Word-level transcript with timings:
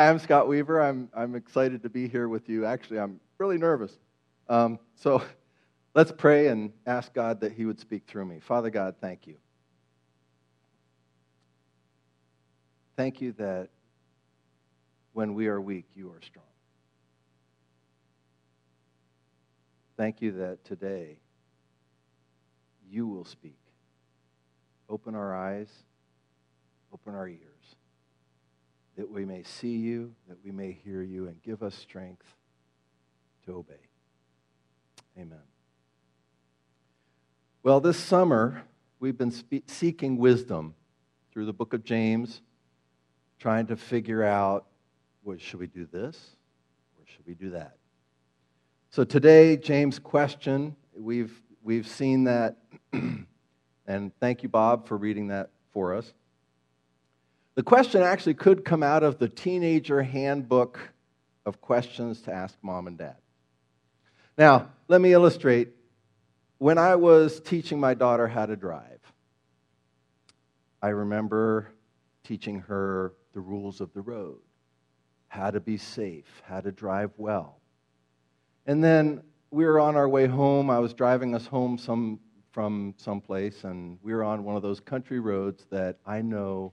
I'm 0.00 0.20
Scott 0.20 0.46
Weaver. 0.46 0.80
I'm, 0.80 1.08
I'm 1.12 1.34
excited 1.34 1.82
to 1.82 1.88
be 1.88 2.06
here 2.06 2.28
with 2.28 2.48
you. 2.48 2.64
Actually, 2.64 3.00
I'm 3.00 3.18
really 3.36 3.58
nervous. 3.58 3.98
Um, 4.48 4.78
so 4.94 5.24
let's 5.94 6.12
pray 6.12 6.46
and 6.46 6.72
ask 6.86 7.12
God 7.12 7.40
that 7.40 7.50
He 7.50 7.64
would 7.64 7.80
speak 7.80 8.04
through 8.06 8.26
me. 8.26 8.38
Father 8.38 8.70
God, 8.70 8.94
thank 9.00 9.26
you. 9.26 9.34
Thank 12.96 13.20
you 13.20 13.32
that 13.38 13.70
when 15.14 15.34
we 15.34 15.48
are 15.48 15.60
weak, 15.60 15.86
you 15.96 16.10
are 16.10 16.22
strong. 16.22 16.44
Thank 19.96 20.22
you 20.22 20.30
that 20.32 20.64
today 20.64 21.18
you 22.88 23.08
will 23.08 23.24
speak. 23.24 23.58
Open 24.88 25.16
our 25.16 25.34
eyes, 25.34 25.68
open 26.92 27.16
our 27.16 27.26
ears 27.26 27.57
that 28.98 29.08
we 29.08 29.24
may 29.24 29.44
see 29.44 29.76
you, 29.76 30.12
that 30.26 30.36
we 30.44 30.50
may 30.50 30.72
hear 30.84 31.02
you, 31.02 31.28
and 31.28 31.40
give 31.44 31.62
us 31.62 31.72
strength 31.76 32.26
to 33.46 33.54
obey. 33.54 33.74
Amen. 35.16 35.38
Well, 37.62 37.78
this 37.78 37.96
summer, 37.96 38.64
we've 38.98 39.16
been 39.16 39.30
spe- 39.30 39.68
seeking 39.68 40.16
wisdom 40.16 40.74
through 41.32 41.46
the 41.46 41.52
book 41.52 41.74
of 41.74 41.84
James, 41.84 42.42
trying 43.38 43.68
to 43.68 43.76
figure 43.76 44.24
out 44.24 44.66
should 45.36 45.60
we 45.60 45.66
do 45.66 45.86
this 45.92 46.36
or 46.98 47.04
should 47.04 47.26
we 47.26 47.34
do 47.34 47.50
that? 47.50 47.76
So 48.90 49.04
today, 49.04 49.58
James' 49.58 49.98
question, 49.98 50.74
we've, 50.96 51.40
we've 51.62 51.86
seen 51.86 52.24
that, 52.24 52.56
and 52.92 54.12
thank 54.18 54.42
you, 54.42 54.48
Bob, 54.48 54.88
for 54.88 54.96
reading 54.96 55.28
that 55.28 55.50
for 55.72 55.94
us. 55.94 56.14
The 57.58 57.64
question 57.64 58.02
actually 58.02 58.34
could 58.34 58.64
come 58.64 58.84
out 58.84 59.02
of 59.02 59.18
the 59.18 59.28
teenager 59.28 60.00
handbook 60.00 60.78
of 61.44 61.60
questions 61.60 62.22
to 62.22 62.32
ask 62.32 62.56
mom 62.62 62.86
and 62.86 62.96
dad. 62.96 63.16
Now, 64.38 64.70
let 64.86 65.00
me 65.00 65.12
illustrate. 65.12 65.70
When 66.58 66.78
I 66.78 66.94
was 66.94 67.40
teaching 67.40 67.80
my 67.80 67.94
daughter 67.94 68.28
how 68.28 68.46
to 68.46 68.54
drive, 68.54 69.00
I 70.80 70.90
remember 70.90 71.72
teaching 72.22 72.60
her 72.60 73.14
the 73.32 73.40
rules 73.40 73.80
of 73.80 73.92
the 73.92 74.02
road, 74.02 74.38
how 75.26 75.50
to 75.50 75.58
be 75.58 75.78
safe, 75.78 76.30
how 76.44 76.60
to 76.60 76.70
drive 76.70 77.10
well. 77.16 77.58
And 78.66 78.84
then 78.84 79.20
we 79.50 79.64
were 79.64 79.80
on 79.80 79.96
our 79.96 80.08
way 80.08 80.28
home. 80.28 80.70
I 80.70 80.78
was 80.78 80.94
driving 80.94 81.34
us 81.34 81.48
home 81.48 81.76
some, 81.76 82.20
from 82.52 82.94
someplace, 82.98 83.64
and 83.64 83.98
we 84.00 84.14
were 84.14 84.22
on 84.22 84.44
one 84.44 84.54
of 84.54 84.62
those 84.62 84.78
country 84.78 85.18
roads 85.18 85.66
that 85.72 85.98
I 86.06 86.22
know 86.22 86.72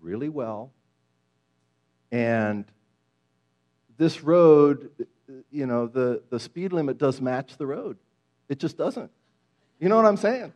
really 0.00 0.28
well. 0.28 0.72
And 2.10 2.64
this 3.96 4.22
road, 4.22 4.90
you 5.50 5.66
know, 5.66 5.86
the, 5.86 6.22
the 6.30 6.40
speed 6.40 6.72
limit 6.72 6.98
does 6.98 7.20
match 7.20 7.56
the 7.56 7.66
road. 7.66 7.98
It 8.48 8.58
just 8.58 8.78
doesn't. 8.78 9.10
You 9.78 9.88
know 9.88 9.96
what 9.96 10.06
I'm 10.06 10.16
saying? 10.16 10.52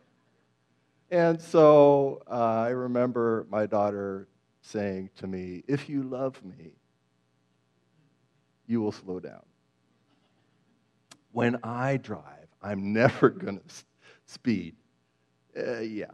And 1.11 1.39
so 1.39 2.23
uh, 2.29 2.63
I 2.65 2.69
remember 2.69 3.45
my 3.49 3.65
daughter 3.65 4.27
saying 4.61 5.11
to 5.17 5.27
me, 5.27 5.63
If 5.67 5.87
you 5.87 6.03
love 6.03 6.43
me, 6.43 6.71
you 8.65 8.81
will 8.81 8.91
slow 8.91 9.19
down. 9.19 9.43
When 11.31 11.59
I 11.63 11.97
drive, 11.97 12.47
I'm 12.61 12.93
never 13.01 13.29
going 13.29 13.59
to 13.59 13.75
speed. 14.25 14.75
Uh, 15.55 15.79
yeah, 15.79 16.11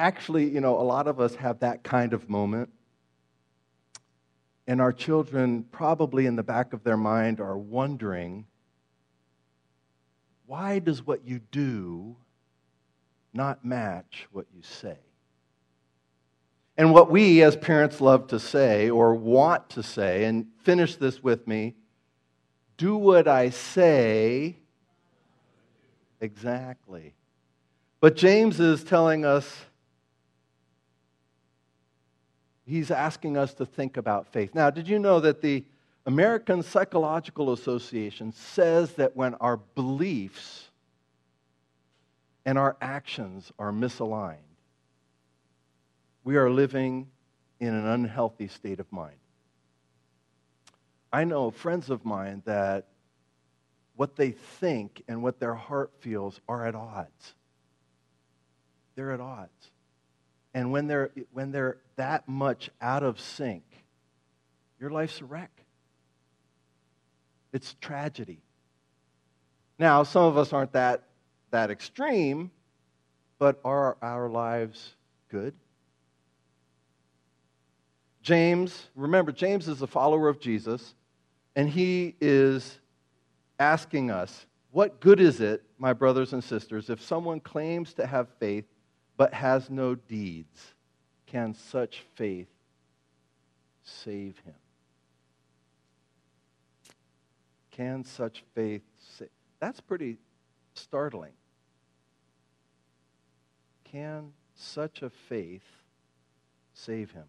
actually, 0.00 0.48
you 0.48 0.60
know, 0.60 0.80
a 0.80 0.82
lot 0.82 1.06
of 1.06 1.20
us 1.20 1.34
have 1.36 1.60
that 1.60 1.82
kind 1.84 2.12
of 2.12 2.28
moment. 2.28 2.70
And 4.66 4.80
our 4.80 4.92
children, 4.92 5.64
probably 5.70 6.26
in 6.26 6.36
the 6.36 6.42
back 6.42 6.72
of 6.72 6.82
their 6.84 6.96
mind, 6.96 7.40
are 7.40 7.58
wondering 7.58 8.46
why 10.46 10.80
does 10.80 11.06
what 11.06 11.24
you 11.24 11.40
do 11.52 12.16
not 13.32 13.64
match 13.64 14.26
what 14.32 14.46
you 14.54 14.62
say? 14.62 14.98
And 16.76 16.92
what 16.92 17.10
we 17.10 17.42
as 17.42 17.56
parents 17.56 18.00
love 18.00 18.28
to 18.28 18.40
say 18.40 18.90
or 18.90 19.14
want 19.14 19.70
to 19.70 19.82
say, 19.82 20.24
and 20.24 20.46
finish 20.62 20.96
this 20.96 21.22
with 21.22 21.46
me 21.46 21.74
do 22.80 22.96
what 22.96 23.28
I 23.28 23.50
say 23.50 24.56
exactly. 26.18 27.12
But 28.00 28.16
James 28.16 28.58
is 28.58 28.82
telling 28.82 29.26
us 29.26 29.66
he's 32.70 32.90
asking 32.90 33.36
us 33.36 33.52
to 33.54 33.66
think 33.66 33.96
about 33.96 34.32
faith. 34.32 34.54
Now, 34.54 34.70
did 34.70 34.88
you 34.88 34.98
know 34.98 35.20
that 35.20 35.42
the 35.42 35.64
American 36.06 36.62
Psychological 36.62 37.52
Association 37.52 38.32
says 38.32 38.92
that 38.92 39.16
when 39.16 39.34
our 39.34 39.56
beliefs 39.56 40.70
and 42.46 42.56
our 42.56 42.76
actions 42.80 43.52
are 43.58 43.72
misaligned, 43.72 44.36
we 46.24 46.36
are 46.36 46.48
living 46.48 47.08
in 47.58 47.74
an 47.74 47.86
unhealthy 47.86 48.48
state 48.48 48.80
of 48.80 48.90
mind. 48.92 49.16
I 51.12 51.24
know 51.24 51.50
friends 51.50 51.90
of 51.90 52.04
mine 52.04 52.42
that 52.46 52.86
what 53.96 54.16
they 54.16 54.30
think 54.30 55.02
and 55.08 55.22
what 55.22 55.40
their 55.40 55.54
heart 55.54 55.90
feels 55.98 56.40
are 56.48 56.66
at 56.66 56.74
odds. 56.74 57.34
They're 58.94 59.12
at 59.12 59.20
odds. 59.20 59.69
And 60.54 60.72
when 60.72 60.86
they're, 60.86 61.10
when 61.32 61.52
they're 61.52 61.78
that 61.96 62.28
much 62.28 62.70
out 62.80 63.02
of 63.02 63.20
sync, 63.20 63.62
your 64.80 64.90
life's 64.90 65.20
a 65.20 65.24
wreck. 65.24 65.50
It's 67.52 67.74
tragedy. 67.80 68.40
Now, 69.78 70.02
some 70.02 70.24
of 70.24 70.36
us 70.36 70.52
aren't 70.52 70.72
that, 70.72 71.04
that 71.50 71.70
extreme, 71.70 72.50
but 73.38 73.60
are 73.64 73.96
our 74.02 74.28
lives 74.28 74.94
good? 75.30 75.54
James, 78.22 78.88
remember, 78.94 79.32
James 79.32 79.68
is 79.68 79.80
a 79.82 79.86
follower 79.86 80.28
of 80.28 80.40
Jesus, 80.40 80.94
and 81.56 81.68
he 81.68 82.14
is 82.20 82.78
asking 83.58 84.10
us, 84.10 84.46
what 84.70 85.00
good 85.00 85.18
is 85.18 85.40
it, 85.40 85.62
my 85.78 85.92
brothers 85.92 86.32
and 86.32 86.44
sisters, 86.44 86.90
if 86.90 87.00
someone 87.00 87.40
claims 87.40 87.94
to 87.94 88.06
have 88.06 88.28
faith 88.38 88.66
but 89.20 89.34
has 89.34 89.68
no 89.68 89.94
deeds, 89.94 90.72
can 91.26 91.52
such 91.52 92.02
faith 92.14 92.48
save 93.82 94.38
him? 94.46 94.54
Can 97.70 98.02
such 98.02 98.42
faith 98.54 98.80
save? 99.18 99.28
That's 99.60 99.78
pretty 99.78 100.16
startling. 100.72 101.34
Can 103.84 104.32
such 104.54 105.02
a 105.02 105.10
faith 105.10 105.68
save 106.72 107.10
him? 107.10 107.26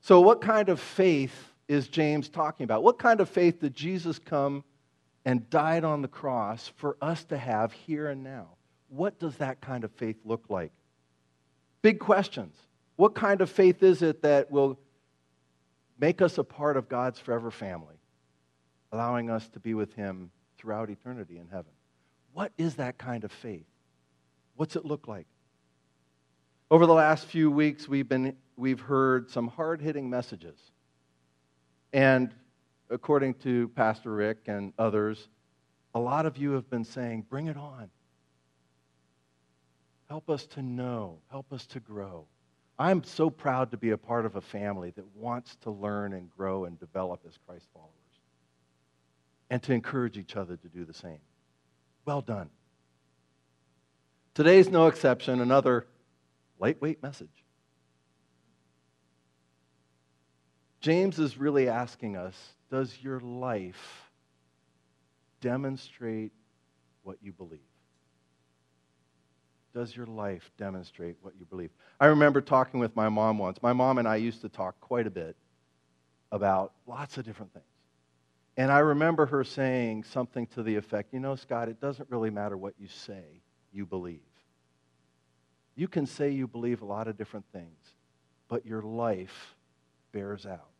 So, 0.00 0.22
what 0.22 0.40
kind 0.40 0.70
of 0.70 0.80
faith 0.80 1.52
is 1.68 1.88
James 1.88 2.30
talking 2.30 2.64
about? 2.64 2.82
What 2.82 2.98
kind 2.98 3.20
of 3.20 3.28
faith 3.28 3.60
did 3.60 3.74
Jesus 3.74 4.18
come 4.18 4.64
and 5.26 5.50
died 5.50 5.84
on 5.84 6.00
the 6.00 6.08
cross 6.08 6.72
for 6.76 6.96
us 7.02 7.24
to 7.24 7.36
have 7.36 7.72
here 7.72 8.08
and 8.08 8.24
now? 8.24 8.48
What 8.94 9.18
does 9.18 9.36
that 9.36 9.60
kind 9.60 9.84
of 9.84 9.90
faith 9.92 10.16
look 10.24 10.44
like? 10.48 10.72
Big 11.82 11.98
questions. 11.98 12.56
What 12.96 13.14
kind 13.14 13.40
of 13.40 13.50
faith 13.50 13.82
is 13.82 14.02
it 14.02 14.22
that 14.22 14.50
will 14.50 14.78
make 15.98 16.22
us 16.22 16.38
a 16.38 16.44
part 16.44 16.76
of 16.76 16.88
God's 16.88 17.18
forever 17.18 17.50
family, 17.50 17.96
allowing 18.92 19.30
us 19.30 19.48
to 19.50 19.60
be 19.60 19.74
with 19.74 19.92
Him 19.94 20.30
throughout 20.58 20.90
eternity 20.90 21.38
in 21.38 21.48
heaven? 21.48 21.72
What 22.32 22.52
is 22.56 22.76
that 22.76 22.96
kind 22.96 23.24
of 23.24 23.32
faith? 23.32 23.66
What's 24.56 24.76
it 24.76 24.84
look 24.84 25.08
like? 25.08 25.26
Over 26.70 26.86
the 26.86 26.94
last 26.94 27.26
few 27.26 27.50
weeks, 27.50 27.88
we've, 27.88 28.08
been, 28.08 28.36
we've 28.56 28.80
heard 28.80 29.30
some 29.30 29.48
hard 29.48 29.80
hitting 29.80 30.08
messages. 30.08 30.58
And 31.92 32.32
according 32.90 33.34
to 33.34 33.68
Pastor 33.68 34.12
Rick 34.12 34.44
and 34.46 34.72
others, 34.78 35.28
a 35.94 36.00
lot 36.00 36.26
of 36.26 36.36
you 36.36 36.52
have 36.52 36.70
been 36.70 36.84
saying, 36.84 37.26
bring 37.28 37.48
it 37.48 37.56
on. 37.56 37.90
Help 40.14 40.30
us 40.30 40.46
to 40.46 40.62
know. 40.62 41.18
Help 41.28 41.52
us 41.52 41.66
to 41.66 41.80
grow. 41.80 42.24
I'm 42.78 43.02
so 43.02 43.30
proud 43.30 43.72
to 43.72 43.76
be 43.76 43.90
a 43.90 43.98
part 43.98 44.24
of 44.24 44.36
a 44.36 44.40
family 44.40 44.92
that 44.92 45.04
wants 45.16 45.56
to 45.62 45.72
learn 45.72 46.12
and 46.12 46.30
grow 46.30 46.66
and 46.66 46.78
develop 46.78 47.22
as 47.26 47.36
Christ 47.44 47.66
followers 47.74 47.90
and 49.50 49.60
to 49.64 49.72
encourage 49.72 50.16
each 50.16 50.36
other 50.36 50.56
to 50.56 50.68
do 50.68 50.84
the 50.84 50.94
same. 50.94 51.18
Well 52.04 52.20
done. 52.20 52.48
Today's 54.34 54.70
no 54.70 54.86
exception, 54.86 55.40
another 55.40 55.84
lightweight 56.60 57.02
message. 57.02 57.44
James 60.80 61.18
is 61.18 61.38
really 61.38 61.68
asking 61.68 62.16
us 62.16 62.36
Does 62.70 62.96
your 63.02 63.18
life 63.18 64.12
demonstrate 65.40 66.30
what 67.02 67.18
you 67.20 67.32
believe? 67.32 67.73
Does 69.74 69.96
your 69.96 70.06
life 70.06 70.52
demonstrate 70.56 71.16
what 71.20 71.34
you 71.36 71.44
believe? 71.44 71.70
I 71.98 72.06
remember 72.06 72.40
talking 72.40 72.78
with 72.78 72.94
my 72.94 73.08
mom 73.08 73.38
once. 73.38 73.60
My 73.60 73.72
mom 73.72 73.98
and 73.98 74.06
I 74.06 74.16
used 74.16 74.40
to 74.42 74.48
talk 74.48 74.80
quite 74.80 75.06
a 75.06 75.10
bit 75.10 75.36
about 76.30 76.72
lots 76.86 77.18
of 77.18 77.24
different 77.24 77.52
things. 77.52 77.64
And 78.56 78.70
I 78.70 78.78
remember 78.78 79.26
her 79.26 79.42
saying 79.42 80.04
something 80.04 80.46
to 80.48 80.62
the 80.62 80.76
effect, 80.76 81.12
you 81.12 81.18
know, 81.18 81.34
Scott, 81.34 81.68
it 81.68 81.80
doesn't 81.80 82.08
really 82.08 82.30
matter 82.30 82.56
what 82.56 82.74
you 82.78 82.86
say, 82.86 83.42
you 83.72 83.84
believe. 83.84 84.20
You 85.74 85.88
can 85.88 86.06
say 86.06 86.30
you 86.30 86.46
believe 86.46 86.80
a 86.80 86.84
lot 86.84 87.08
of 87.08 87.16
different 87.18 87.46
things, 87.52 87.96
but 88.48 88.64
your 88.64 88.82
life 88.82 89.56
bears 90.12 90.46
out 90.46 90.70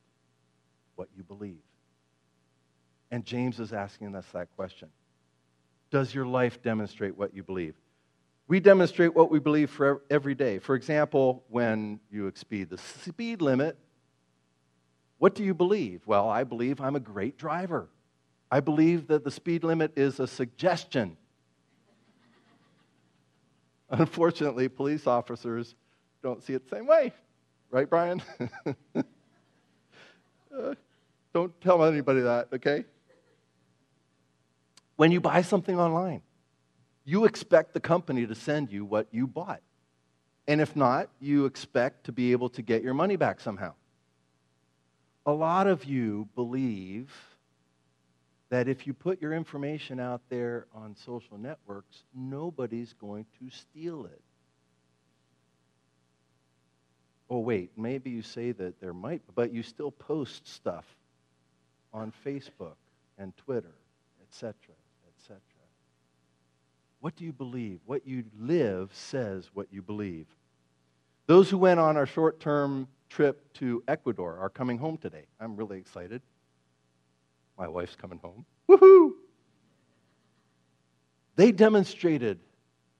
what 0.95 1.09
you 1.17 1.25
believe. 1.25 1.63
And 3.11 3.25
James 3.25 3.59
is 3.59 3.73
asking 3.73 4.15
us 4.15 4.27
that 4.33 4.55
question 4.55 4.89
Does 5.91 6.15
your 6.15 6.27
life 6.27 6.63
demonstrate 6.63 7.17
what 7.17 7.35
you 7.35 7.43
believe? 7.43 7.75
We 8.47 8.61
demonstrate 8.61 9.15
what 9.15 9.31
we 9.31 9.39
believe 9.39 9.71
for 9.71 10.03
every 10.11 10.35
day. 10.35 10.59
For 10.59 10.75
example, 10.75 11.45
when 11.49 12.01
you 12.11 12.27
exceed 12.27 12.69
the 12.69 12.79
speed 12.79 13.41
limit, 13.41 13.79
what 15.19 15.35
do 15.35 15.43
you 15.43 15.55
believe? 15.55 16.03
Well, 16.07 16.29
I 16.29 16.45
believe 16.45 16.81
I'm 16.81 16.97
a 16.97 17.01
great 17.01 17.39
driver. 17.39 17.89
I 18.51 18.61
believe 18.61 19.07
that 19.07 19.25
the 19.25 19.31
speed 19.31 19.65
limit 19.65 19.93
is 19.97 20.21
a 20.21 20.27
suggestion. 20.27 21.17
Unfortunately, 23.91 24.69
police 24.69 25.07
officers 25.07 25.75
don't 26.23 26.43
see 26.43 26.53
it 26.53 26.69
the 26.69 26.77
same 26.77 26.87
way. 26.87 27.13
Right, 27.71 27.89
Brian? 27.89 28.23
uh, 28.95 30.75
don't 31.33 31.59
tell 31.63 31.83
anybody 31.85 32.21
that, 32.21 32.49
okay? 32.53 32.85
When 34.97 35.11
you 35.11 35.21
buy 35.21 35.43
something 35.43 35.81
online, 35.81 36.23
you 37.05 37.25
expect 37.25 37.75
the 37.75 37.81
company 37.81 38.27
to 38.27 38.35
send 38.35 38.71
you 38.71 38.85
what 38.85 39.07
you 39.11 39.27
bought. 39.27 39.61
And 40.47 40.61
if 40.61 40.77
not, 40.77 41.09
you 41.21 41.47
expect 41.47 42.05
to 42.05 42.13
be 42.13 42.33
able 42.33 42.49
to 42.51 42.63
get 42.63 42.83
your 42.83 42.95
money 42.95 43.17
back 43.17 43.41
somehow. 43.41 43.75
A 45.27 45.33
lot 45.33 45.67
of 45.67 45.85
you 45.85 46.29
believe 46.35 47.11
that 48.51 48.69
if 48.69 48.87
you 48.87 48.93
put 48.93 49.21
your 49.23 49.33
information 49.33 49.99
out 49.99 50.21
there 50.29 50.67
on 50.75 50.95
social 50.95 51.39
networks, 51.39 52.03
nobody's 52.15 52.93
going 52.93 53.25
to 53.41 53.51
steal 53.51 54.07
it. 54.07 54.21
Oh, 57.31 57.39
wait, 57.39 57.71
maybe 57.77 58.11
you 58.11 58.21
say 58.21 58.53
that 58.53 58.81
there 58.81 58.93
might, 58.93 59.23
but 59.35 59.53
you 59.53 59.63
still 59.63 59.91
post 59.91 60.47
stuff 60.47 60.85
on 61.93 62.13
Facebook 62.25 62.77
and 63.19 63.35
Twitter, 63.39 63.75
etc.. 64.29 64.55
What 67.05 67.17
do 67.17 67.25
you 67.27 67.35
believe? 67.35 67.81
What 67.85 68.07
you 68.07 68.25
live 68.41 68.89
says 68.95 69.51
what 69.53 69.71
you 69.71 69.83
believe. 69.83 70.25
Those 71.27 71.51
who 71.51 71.59
went 71.59 71.79
on 71.79 71.99
our 71.99 72.07
short 72.07 72.41
term 72.41 72.89
trip 73.11 73.53
to 73.57 73.85
Ecuador 73.87 74.39
are 74.39 74.49
coming 74.49 74.79
home 74.79 74.97
today. 74.97 75.27
I'm 75.39 75.55
really 75.55 75.77
excited. 75.77 76.23
My 77.59 77.69
wife's 77.69 77.95
coming 77.95 78.21
home. 78.21 78.47
Woohoo! 78.71 79.11
They 81.37 81.53
demonstrated 81.53 82.39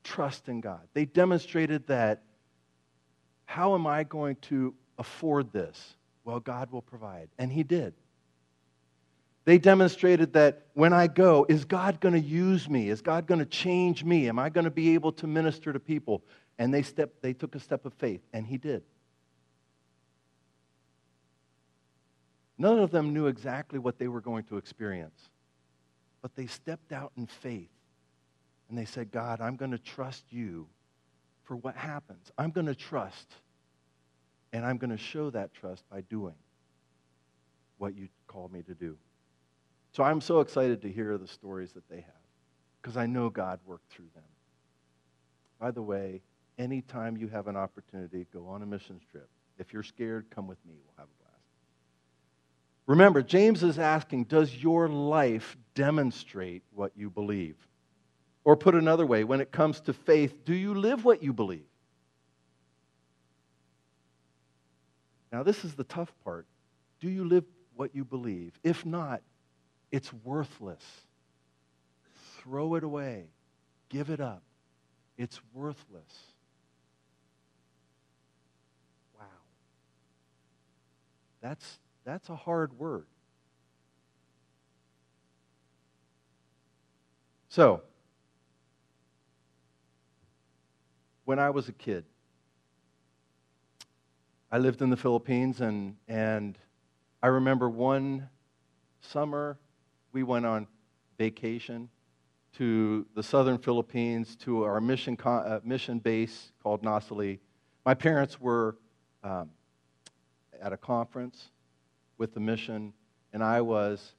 trust 0.03 0.51
in 0.51 0.61
God. 0.61 0.87
They 0.93 1.07
demonstrated 1.07 1.87
that 1.87 2.25
how 3.47 3.75
am 3.75 3.87
I 3.87 4.05
going 4.05 4.37
to 4.51 4.75
afford 4.99 5.51
this? 5.51 5.97
Well, 6.25 6.41
God 6.41 6.71
will 6.71 6.83
provide. 6.83 7.31
And 7.39 7.51
He 7.51 7.63
did. 7.63 7.95
They 9.45 9.59
demonstrated 9.59 10.33
that 10.33 10.67
when 10.73 10.93
I 10.93 11.07
go, 11.07 11.45
is 11.49 11.65
God 11.65 12.01
going 12.01 12.15
to 12.15 12.21
use 12.21 12.69
me? 12.69 12.89
Is 12.89 13.03
God 13.03 13.27
going 13.27 13.41
to 13.41 13.47
change 13.47 14.03
me? 14.03 14.29
Am 14.29 14.39
I 14.39 14.49
going 14.49 14.65
to 14.65 14.71
be 14.71 14.95
able 14.95 15.13
to 15.13 15.27
minister 15.27 15.73
to 15.73 15.81
people? 15.81 16.23
And 16.59 16.73
they, 16.73 16.83
stepped, 16.83 17.21
they 17.21 17.35
took 17.35 17.55
a 17.55 17.61
step 17.61 17.85
of 17.85 17.93
faith, 17.95 18.23
and 18.33 18.47
He 18.47 18.57
did. 18.57 18.83
None 22.57 22.79
of 22.79 22.91
them 22.91 23.13
knew 23.13 23.27
exactly 23.27 23.79
what 23.79 23.99
they 23.99 24.09
were 24.09 24.21
going 24.21 24.45
to 24.45 24.57
experience, 24.57 25.29
but 26.23 26.35
they 26.37 26.47
stepped 26.47 26.93
out 26.93 27.13
in 27.17 27.27
faith 27.27 27.69
and 28.69 28.79
they 28.79 28.85
said, 28.85 29.11
God, 29.11 29.41
I'm 29.41 29.57
going 29.57 29.73
to 29.73 29.79
trust 29.79 30.25
you 30.31 30.69
for 31.43 31.57
what 31.57 31.77
happens. 31.77 32.31
I'm 32.39 32.51
going 32.51 32.67
to 32.67 32.75
trust, 32.75 33.35
and 34.53 34.65
I'm 34.65 34.79
going 34.79 34.91
to 34.91 34.97
show 34.97 35.31
that 35.31 35.53
trust 35.53 35.85
by 35.91 36.01
doing 36.03 36.35
what 37.77 37.95
you 37.97 38.09
called 38.27 38.53
me 38.53 38.63
to 38.63 38.75
do. 38.75 38.97
So 39.95 40.03
I'm 40.03 40.21
so 40.21 40.41
excited 40.41 40.83
to 40.83 40.91
hear 40.91 41.17
the 41.19 41.29
stories 41.29 41.71
that 41.73 41.89
they 41.89 42.01
have 42.01 42.25
because 42.83 42.97
I 42.97 43.07
know 43.07 43.31
God 43.31 43.61
worked 43.65 43.93
through 43.93 44.09
them. 44.13 44.25
By 45.61 45.71
the 45.71 45.83
way, 45.83 46.21
anytime 46.59 47.17
you 47.17 47.29
have 47.29 47.47
an 47.47 47.57
opportunity, 47.57 48.27
go 48.33 48.49
on 48.49 48.63
a 48.63 48.67
missions 48.67 49.03
trip. 49.13 49.29
If 49.57 49.73
you're 49.73 49.85
scared, 49.85 50.27
come 50.35 50.49
with 50.49 50.59
me. 50.67 50.75
We'll 50.85 50.97
have 50.99 51.07
a 51.07 51.23
blast. 51.23 51.43
Remember, 52.87 53.23
James 53.23 53.63
is 53.63 53.79
asking, 53.79 54.25
does 54.25 54.53
your 54.53 54.89
life 54.89 55.57
demonstrate 55.77 56.65
what 56.73 56.91
you 56.97 57.09
believe? 57.09 57.57
Or 58.43 58.57
put 58.57 58.75
another 58.75 59.07
way, 59.07 59.23
when 59.23 59.41
it 59.41 59.53
comes 59.53 59.81
to 59.83 59.93
faith, 59.93 60.45
do 60.45 60.55
you 60.55 60.75
live 60.75 61.05
what 61.05 61.23
you 61.23 61.33
believe? 61.33 61.69
Now, 65.33 65.45
this 65.45 65.65
is 65.65 65.75
the 65.75 65.85
tough 65.85 66.13
part. 66.25 66.47
Do 66.99 67.09
you 67.09 67.25
live 67.25 67.45
what 67.77 67.95
you 67.95 68.05
believe? 68.05 68.59
If 68.65 68.85
not, 68.85 69.23
it's 69.95 70.13
worthless. 70.25 70.83
Throw 72.39 72.75
it 72.75 72.83
away. 72.83 73.27
Give 73.91 74.11
it 74.11 74.21
up. 74.21 74.43
It's 75.17 75.41
worthless. 75.53 76.33
Wow. 79.17 79.27
That's 81.41 81.79
that's 82.05 82.29
a 82.29 82.35
hard 82.35 82.77
word. 82.77 83.07
So, 87.49 87.83
when 91.25 91.39
I 91.39 91.51
was 91.51 91.69
a 91.69 91.73
kid, 91.73 92.05
I 94.51 94.59
lived 94.59 94.83
in 94.83 94.91
the 94.91 94.97
Philippines, 94.97 95.61
and, 95.61 95.95
and 96.09 96.59
I 97.23 97.29
remember 97.29 97.71
one 97.71 98.29
summer 99.01 99.57
we 100.15 100.23
went 100.23 100.47
on 100.47 100.67
vacation 101.19 101.91
to 102.57 103.05
the 103.15 103.23
southern 103.23 103.59
Philippines 103.59 104.37
to 104.37 104.63
our 104.63 104.81
mission, 104.81 105.19
uh, 105.25 105.61
mission 105.65 105.99
base 105.99 106.53
called 106.63 106.83
Nasuli. 106.83 107.41
My 107.85 107.95
parents 107.95 108.41
were 108.41 108.79
um, 109.23 109.51
at 110.63 110.73
a 110.73 110.77
conference, 110.77 111.51
with 112.17 112.33
the 112.33 112.41
mission, 112.41 112.93
and 113.33 113.43
I 113.43 113.61
was, 113.61 114.15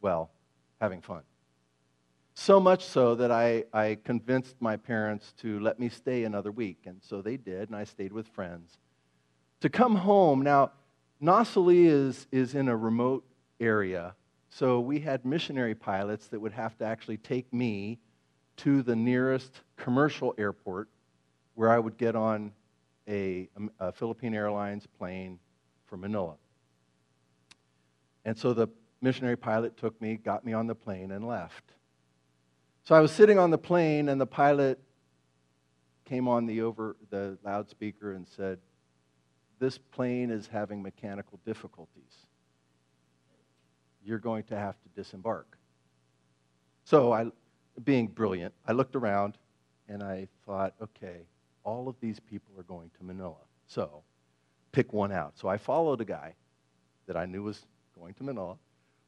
well, 0.00 0.30
having 0.80 1.00
fun. 1.00 1.22
So 2.34 2.58
much 2.60 2.84
so 2.84 3.14
that 3.14 3.30
I, 3.30 3.64
I 3.72 3.98
convinced 4.04 4.56
my 4.60 4.76
parents 4.76 5.32
to 5.38 5.60
let 5.60 5.78
me 5.78 5.88
stay 5.88 6.24
another 6.24 6.50
week. 6.50 6.78
And 6.86 7.00
so 7.00 7.22
they 7.22 7.36
did, 7.36 7.68
and 7.68 7.76
I 7.76 7.84
stayed 7.84 8.12
with 8.12 8.26
friends. 8.28 8.78
To 9.60 9.68
come 9.68 9.96
home, 9.96 10.42
now, 10.42 10.72
Nasuli 11.22 11.86
is, 11.86 12.26
is 12.30 12.54
in 12.54 12.68
a 12.68 12.76
remote 12.76 13.24
area, 13.60 14.14
so 14.50 14.80
we 14.80 15.00
had 15.00 15.24
missionary 15.24 15.74
pilots 15.74 16.28
that 16.28 16.40
would 16.40 16.52
have 16.52 16.76
to 16.78 16.84
actually 16.84 17.18
take 17.18 17.52
me 17.52 17.98
to 18.56 18.82
the 18.82 18.96
nearest 18.96 19.60
commercial 19.76 20.34
airport 20.38 20.88
where 21.54 21.70
I 21.70 21.78
would 21.78 21.96
get 21.96 22.16
on 22.16 22.52
a, 23.08 23.48
um, 23.56 23.70
a 23.78 23.92
Philippine 23.92 24.34
Airlines 24.34 24.86
plane 24.86 25.38
for 25.86 25.96
Manila. 25.96 26.36
And 28.24 28.36
so 28.36 28.52
the 28.52 28.68
missionary 29.00 29.36
pilot 29.36 29.76
took 29.76 30.00
me, 30.00 30.16
got 30.16 30.44
me 30.44 30.52
on 30.52 30.66
the 30.66 30.74
plane, 30.74 31.12
and 31.12 31.26
left. 31.26 31.72
So 32.84 32.94
I 32.94 33.00
was 33.00 33.12
sitting 33.12 33.38
on 33.38 33.50
the 33.50 33.58
plane, 33.58 34.08
and 34.08 34.20
the 34.20 34.26
pilot 34.26 34.80
came 36.04 36.26
on 36.26 36.46
the 36.46 36.62
over 36.62 36.96
the 37.10 37.38
loudspeaker 37.44 38.12
and 38.12 38.26
said, 38.26 38.58
"This 39.58 39.78
plane 39.78 40.30
is 40.30 40.46
having 40.46 40.82
mechanical 40.82 41.38
difficulties. 41.44 42.27
You're 44.08 44.18
going 44.18 44.44
to 44.44 44.56
have 44.56 44.80
to 44.82 44.88
disembark." 44.96 45.58
So 46.84 47.12
I, 47.12 47.30
being 47.84 48.06
brilliant, 48.08 48.54
I 48.66 48.72
looked 48.72 48.96
around 48.96 49.36
and 49.88 50.02
I 50.02 50.28
thought, 50.46 50.74
"Okay, 50.82 51.26
all 51.64 51.88
of 51.88 51.96
these 52.00 52.18
people 52.18 52.58
are 52.58 52.64
going 52.64 52.90
to 52.98 53.04
Manila, 53.04 53.44
so 53.66 54.02
pick 54.72 54.92
one 54.92 55.12
out." 55.12 55.38
So 55.38 55.48
I 55.48 55.58
followed 55.58 56.00
a 56.00 56.04
guy 56.04 56.34
that 57.06 57.16
I 57.16 57.26
knew 57.26 57.42
was 57.42 57.66
going 57.98 58.14
to 58.14 58.22
Manila. 58.22 58.56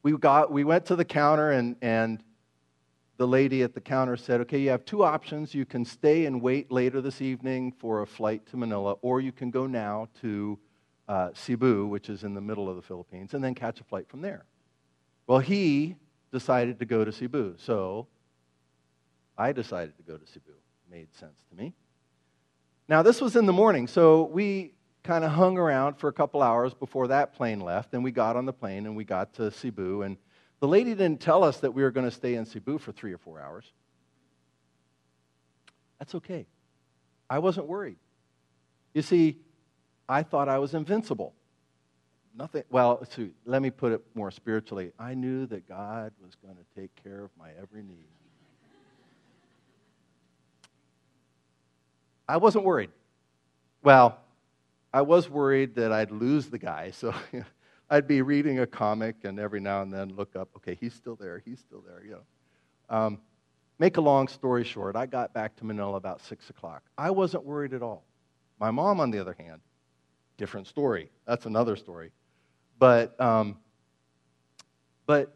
We, 0.02 0.16
got, 0.16 0.50
we 0.50 0.64
went 0.64 0.86
to 0.86 0.96
the 0.96 1.04
counter, 1.04 1.52
and, 1.52 1.76
and 1.82 2.22
the 3.18 3.28
lady 3.28 3.62
at 3.62 3.74
the 3.74 3.80
counter 3.80 4.16
said, 4.16 4.40
Okay, 4.40 4.58
you 4.58 4.70
have 4.70 4.84
two 4.84 5.04
options. 5.04 5.54
You 5.54 5.66
can 5.66 5.84
stay 5.84 6.24
and 6.24 6.40
wait 6.40 6.72
later 6.72 7.02
this 7.02 7.20
evening 7.20 7.72
for 7.78 8.00
a 8.00 8.06
flight 8.06 8.46
to 8.46 8.56
Manila, 8.56 8.94
or 9.02 9.20
you 9.20 9.30
can 9.30 9.50
go 9.50 9.66
now 9.66 10.08
to 10.22 10.58
uh, 11.06 11.28
Cebu, 11.34 11.86
which 11.86 12.08
is 12.08 12.24
in 12.24 12.34
the 12.34 12.40
middle 12.40 12.68
of 12.68 12.76
the 12.76 12.82
Philippines, 12.82 13.34
and 13.34 13.44
then 13.44 13.54
catch 13.54 13.80
a 13.80 13.84
flight 13.84 14.08
from 14.08 14.22
there. 14.22 14.46
Well, 15.30 15.38
he 15.38 15.94
decided 16.32 16.80
to 16.80 16.84
go 16.84 17.04
to 17.04 17.12
Cebu, 17.12 17.54
so 17.56 18.08
I 19.38 19.52
decided 19.52 19.96
to 19.98 20.02
go 20.02 20.16
to 20.16 20.26
Cebu. 20.26 20.50
Made 20.90 21.14
sense 21.14 21.44
to 21.50 21.56
me. 21.56 21.72
Now, 22.88 23.02
this 23.02 23.20
was 23.20 23.36
in 23.36 23.46
the 23.46 23.52
morning, 23.52 23.86
so 23.86 24.24
we 24.24 24.72
kind 25.04 25.22
of 25.22 25.30
hung 25.30 25.56
around 25.56 25.98
for 25.98 26.08
a 26.08 26.12
couple 26.12 26.42
hours 26.42 26.74
before 26.74 27.06
that 27.06 27.32
plane 27.32 27.60
left. 27.60 27.94
And 27.94 28.02
we 28.02 28.10
got 28.10 28.34
on 28.34 28.44
the 28.44 28.52
plane 28.52 28.86
and 28.86 28.96
we 28.96 29.04
got 29.04 29.32
to 29.34 29.52
Cebu. 29.52 30.02
And 30.02 30.16
the 30.58 30.66
lady 30.66 30.96
didn't 30.96 31.20
tell 31.20 31.44
us 31.44 31.58
that 31.58 31.72
we 31.72 31.84
were 31.84 31.92
going 31.92 32.06
to 32.06 32.10
stay 32.10 32.34
in 32.34 32.44
Cebu 32.44 32.78
for 32.78 32.90
three 32.90 33.12
or 33.12 33.18
four 33.18 33.40
hours. 33.40 33.70
That's 36.00 36.16
okay. 36.16 36.44
I 37.30 37.38
wasn't 37.38 37.68
worried. 37.68 37.98
You 38.94 39.02
see, 39.02 39.38
I 40.08 40.24
thought 40.24 40.48
I 40.48 40.58
was 40.58 40.74
invincible. 40.74 41.34
Nothing, 42.36 42.62
well, 42.70 43.04
let 43.44 43.60
me 43.60 43.70
put 43.70 43.92
it 43.92 44.02
more 44.14 44.30
spiritually. 44.30 44.92
I 44.98 45.14
knew 45.14 45.46
that 45.46 45.68
God 45.68 46.12
was 46.22 46.34
going 46.36 46.56
to 46.56 46.80
take 46.80 46.90
care 47.02 47.24
of 47.24 47.30
my 47.38 47.50
every 47.60 47.82
need. 47.82 48.06
I 52.28 52.36
wasn't 52.36 52.64
worried. 52.64 52.90
Well, 53.82 54.18
I 54.92 55.02
was 55.02 55.28
worried 55.28 55.74
that 55.74 55.90
I'd 55.90 56.12
lose 56.12 56.46
the 56.46 56.58
guy, 56.58 56.92
so 56.92 57.12
I'd 57.90 58.06
be 58.06 58.22
reading 58.22 58.60
a 58.60 58.66
comic 58.66 59.16
and 59.24 59.40
every 59.40 59.58
now 59.58 59.82
and 59.82 59.92
then 59.92 60.14
look 60.14 60.36
up, 60.36 60.48
okay, 60.56 60.76
he's 60.80 60.94
still 60.94 61.16
there, 61.16 61.42
he's 61.44 61.58
still 61.58 61.82
there, 61.84 62.04
you 62.04 62.12
know. 62.12 62.96
Um, 62.96 63.18
make 63.80 63.96
a 63.96 64.00
long 64.00 64.28
story 64.28 64.62
short, 64.62 64.94
I 64.94 65.06
got 65.06 65.34
back 65.34 65.56
to 65.56 65.64
Manila 65.64 65.96
about 65.96 66.20
6 66.20 66.50
o'clock. 66.50 66.84
I 66.96 67.10
wasn't 67.10 67.44
worried 67.44 67.74
at 67.74 67.82
all. 67.82 68.04
My 68.60 68.70
mom, 68.70 69.00
on 69.00 69.10
the 69.10 69.18
other 69.18 69.34
hand, 69.36 69.60
different 70.36 70.68
story. 70.68 71.10
That's 71.26 71.46
another 71.46 71.74
story. 71.74 72.12
But, 72.80 73.20
um, 73.20 73.58
but 75.06 75.32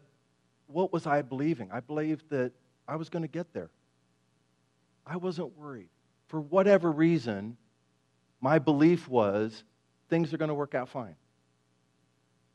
what 0.67 0.91
was 0.91 1.05
I 1.05 1.21
believing? 1.21 1.69
I 1.71 1.79
believed 1.79 2.29
that 2.31 2.51
I 2.87 2.97
was 2.97 3.07
going 3.07 3.21
to 3.21 3.29
get 3.29 3.53
there. 3.53 3.69
I 5.05 5.15
wasn't 5.17 5.55
worried. 5.55 5.89
For 6.27 6.41
whatever 6.41 6.91
reason, 6.91 7.55
my 8.41 8.57
belief 8.57 9.07
was 9.07 9.63
things 10.09 10.33
are 10.33 10.37
going 10.37 10.49
to 10.49 10.55
work 10.55 10.73
out 10.73 10.89
fine. 10.89 11.15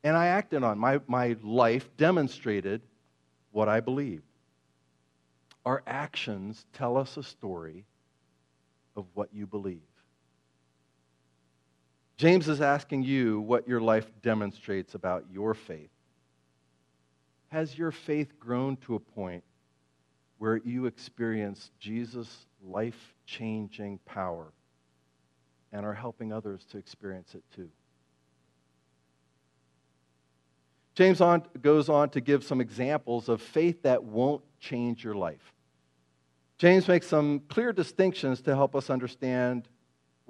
And 0.02 0.16
I 0.16 0.26
acted 0.26 0.64
on 0.64 0.76
my, 0.78 1.00
my 1.06 1.36
life 1.42 1.88
demonstrated 1.96 2.82
what 3.52 3.68
I 3.68 3.78
believed. 3.78 4.24
Our 5.64 5.84
actions 5.86 6.66
tell 6.72 6.96
us 6.96 7.16
a 7.16 7.22
story 7.22 7.84
of 8.96 9.06
what 9.14 9.28
you 9.32 9.46
believe. 9.46 9.89
James 12.20 12.50
is 12.50 12.60
asking 12.60 13.02
you 13.02 13.40
what 13.40 13.66
your 13.66 13.80
life 13.80 14.04
demonstrates 14.20 14.94
about 14.94 15.24
your 15.32 15.54
faith. 15.54 15.88
Has 17.48 17.78
your 17.78 17.90
faith 17.90 18.38
grown 18.38 18.76
to 18.82 18.94
a 18.94 19.00
point 19.00 19.42
where 20.36 20.58
you 20.58 20.84
experience 20.84 21.70
Jesus' 21.78 22.44
life 22.62 23.14
changing 23.24 24.00
power 24.04 24.52
and 25.72 25.86
are 25.86 25.94
helping 25.94 26.30
others 26.30 26.66
to 26.70 26.76
experience 26.76 27.34
it 27.34 27.42
too? 27.56 27.70
James 30.94 31.22
on, 31.22 31.42
goes 31.62 31.88
on 31.88 32.10
to 32.10 32.20
give 32.20 32.44
some 32.44 32.60
examples 32.60 33.30
of 33.30 33.40
faith 33.40 33.80
that 33.84 34.04
won't 34.04 34.42
change 34.60 35.02
your 35.02 35.14
life. 35.14 35.54
James 36.58 36.86
makes 36.86 37.06
some 37.06 37.40
clear 37.48 37.72
distinctions 37.72 38.42
to 38.42 38.54
help 38.54 38.76
us 38.76 38.90
understand 38.90 39.68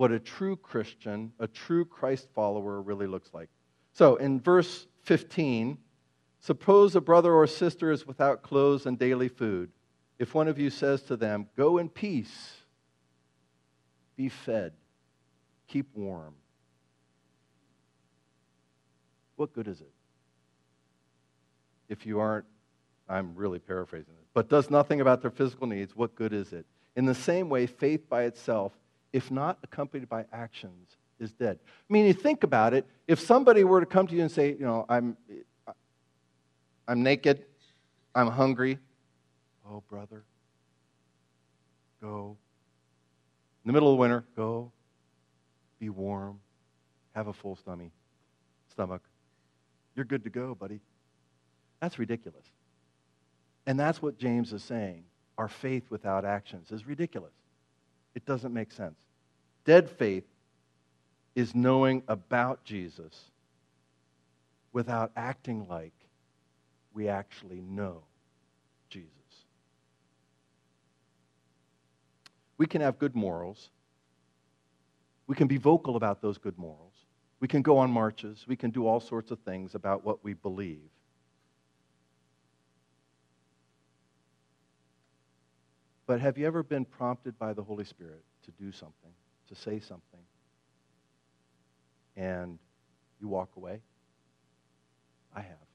what 0.00 0.12
a 0.12 0.18
true 0.18 0.56
Christian, 0.56 1.30
a 1.38 1.46
true 1.46 1.84
Christ 1.84 2.26
follower, 2.34 2.80
really 2.80 3.06
looks 3.06 3.34
like. 3.34 3.50
So 3.92 4.16
in 4.16 4.40
verse 4.40 4.86
15, 5.02 5.76
suppose 6.38 6.96
a 6.96 7.02
brother 7.02 7.34
or 7.34 7.46
sister 7.46 7.92
is 7.92 8.06
without 8.06 8.42
clothes 8.42 8.86
and 8.86 8.98
daily 8.98 9.28
food. 9.28 9.70
If 10.18 10.34
one 10.34 10.48
of 10.48 10.58
you 10.58 10.70
says 10.70 11.02
to 11.02 11.18
them, 11.18 11.48
Go 11.54 11.76
in 11.76 11.90
peace, 11.90 12.62
be 14.16 14.30
fed, 14.30 14.72
keep 15.68 15.94
warm, 15.94 16.32
what 19.36 19.52
good 19.52 19.68
is 19.68 19.82
it? 19.82 19.92
if 21.90 22.06
you 22.06 22.20
aren't, 22.20 22.46
I'm 23.06 23.34
really 23.34 23.58
paraphrasing 23.58 24.14
it, 24.18 24.26
but 24.32 24.48
does 24.48 24.70
nothing 24.70 25.02
about 25.02 25.20
their 25.20 25.30
physical 25.30 25.66
needs, 25.66 25.94
what 25.94 26.14
good 26.14 26.32
is 26.32 26.54
it? 26.54 26.64
In 26.96 27.04
the 27.04 27.14
same 27.14 27.50
way, 27.50 27.66
faith 27.66 28.08
by 28.08 28.22
itself, 28.22 28.72
if 29.12 29.30
not 29.30 29.58
accompanied 29.62 30.08
by 30.08 30.24
actions, 30.32 30.96
is 31.18 31.32
dead. 31.32 31.58
I 31.62 31.92
mean, 31.92 32.06
you 32.06 32.14
think 32.14 32.44
about 32.44 32.74
it, 32.74 32.86
if 33.06 33.20
somebody 33.20 33.64
were 33.64 33.80
to 33.80 33.86
come 33.86 34.06
to 34.06 34.14
you 34.14 34.22
and 34.22 34.30
say, 34.30 34.50
you 34.50 34.64
know, 34.64 34.86
I'm, 34.88 35.16
I'm 36.88 37.02
naked, 37.02 37.44
I'm 38.14 38.28
hungry, 38.28 38.78
oh, 39.68 39.82
brother, 39.88 40.24
go. 42.00 42.36
In 43.64 43.68
the 43.68 43.72
middle 43.72 43.92
of 43.92 43.98
winter, 43.98 44.24
go, 44.34 44.72
be 45.78 45.90
warm, 45.90 46.40
have 47.14 47.26
a 47.26 47.32
full 47.32 47.56
stomach. 47.56 47.90
Stomach. 48.70 49.02
You're 49.94 50.04
good 50.04 50.24
to 50.24 50.30
go, 50.30 50.54
buddy. 50.54 50.80
That's 51.80 51.98
ridiculous. 51.98 52.46
And 53.66 53.78
that's 53.78 54.00
what 54.00 54.18
James 54.18 54.52
is 54.52 54.62
saying. 54.62 55.04
Our 55.36 55.48
faith 55.48 55.90
without 55.90 56.24
actions 56.24 56.70
is 56.70 56.86
ridiculous. 56.86 57.32
It 58.14 58.24
doesn't 58.26 58.52
make 58.52 58.72
sense. 58.72 58.96
Dead 59.64 59.88
faith 59.88 60.24
is 61.34 61.54
knowing 61.54 62.02
about 62.08 62.64
Jesus 62.64 63.30
without 64.72 65.12
acting 65.16 65.66
like 65.68 65.92
we 66.92 67.08
actually 67.08 67.60
know 67.60 68.02
Jesus. 68.88 69.08
We 72.58 72.66
can 72.66 72.80
have 72.80 72.98
good 72.98 73.14
morals. 73.14 73.70
We 75.26 75.36
can 75.36 75.46
be 75.46 75.56
vocal 75.56 75.96
about 75.96 76.20
those 76.20 76.38
good 76.38 76.58
morals. 76.58 76.94
We 77.38 77.48
can 77.48 77.62
go 77.62 77.78
on 77.78 77.90
marches. 77.90 78.44
We 78.46 78.56
can 78.56 78.70
do 78.70 78.86
all 78.86 79.00
sorts 79.00 79.30
of 79.30 79.38
things 79.40 79.74
about 79.74 80.04
what 80.04 80.22
we 80.22 80.34
believe. 80.34 80.90
But 86.10 86.20
have 86.20 86.36
you 86.36 86.44
ever 86.44 86.64
been 86.64 86.84
prompted 86.84 87.38
by 87.38 87.52
the 87.52 87.62
Holy 87.62 87.84
Spirit 87.84 88.24
to 88.42 88.50
do 88.50 88.72
something, 88.72 89.12
to 89.46 89.54
say 89.54 89.78
something, 89.78 90.18
and 92.16 92.58
you 93.20 93.28
walk 93.28 93.50
away? 93.56 93.80
I 95.36 95.42
have. 95.42 95.66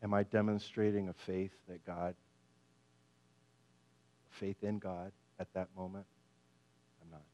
Am 0.00 0.14
I 0.14 0.22
demonstrating 0.22 1.08
a 1.08 1.12
faith 1.12 1.50
that 1.66 1.84
God, 1.84 2.14
faith 4.30 4.62
in 4.62 4.78
God 4.78 5.10
at 5.40 5.52
that 5.54 5.66
moment? 5.76 6.06
I'm 7.02 7.10
not. 7.10 7.24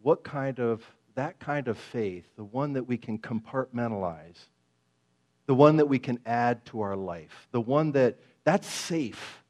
What 0.00 0.24
kind 0.24 0.60
of, 0.60 0.82
that 1.14 1.38
kind 1.38 1.68
of 1.68 1.76
faith, 1.76 2.24
the 2.36 2.44
one 2.44 2.72
that 2.72 2.84
we 2.84 2.96
can 2.96 3.18
compartmentalize, 3.18 4.38
the 5.46 5.54
one 5.54 5.76
that 5.76 5.86
we 5.86 5.98
can 5.98 6.18
add 6.26 6.64
to 6.66 6.80
our 6.80 6.96
life, 6.96 7.48
the 7.52 7.60
one 7.60 7.92
that, 7.92 8.18
that's 8.44 8.66
safe. 8.66 9.42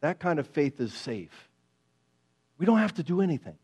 That 0.00 0.18
kind 0.18 0.38
of 0.38 0.46
faith 0.46 0.80
is 0.80 0.92
safe. 0.92 1.48
We 2.58 2.66
don't 2.66 2.78
have 2.78 2.94
to 2.94 3.02
do 3.02 3.20
anything. 3.20 3.56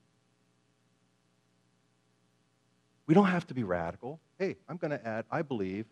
We 3.06 3.14
don't 3.14 3.26
have 3.26 3.46
to 3.48 3.54
be 3.54 3.64
radical. 3.64 4.20
Hey, 4.38 4.56
I'm 4.68 4.76
going 4.76 4.92
to 4.92 5.06
add, 5.06 5.24
I 5.30 5.42
believe. 5.42 5.86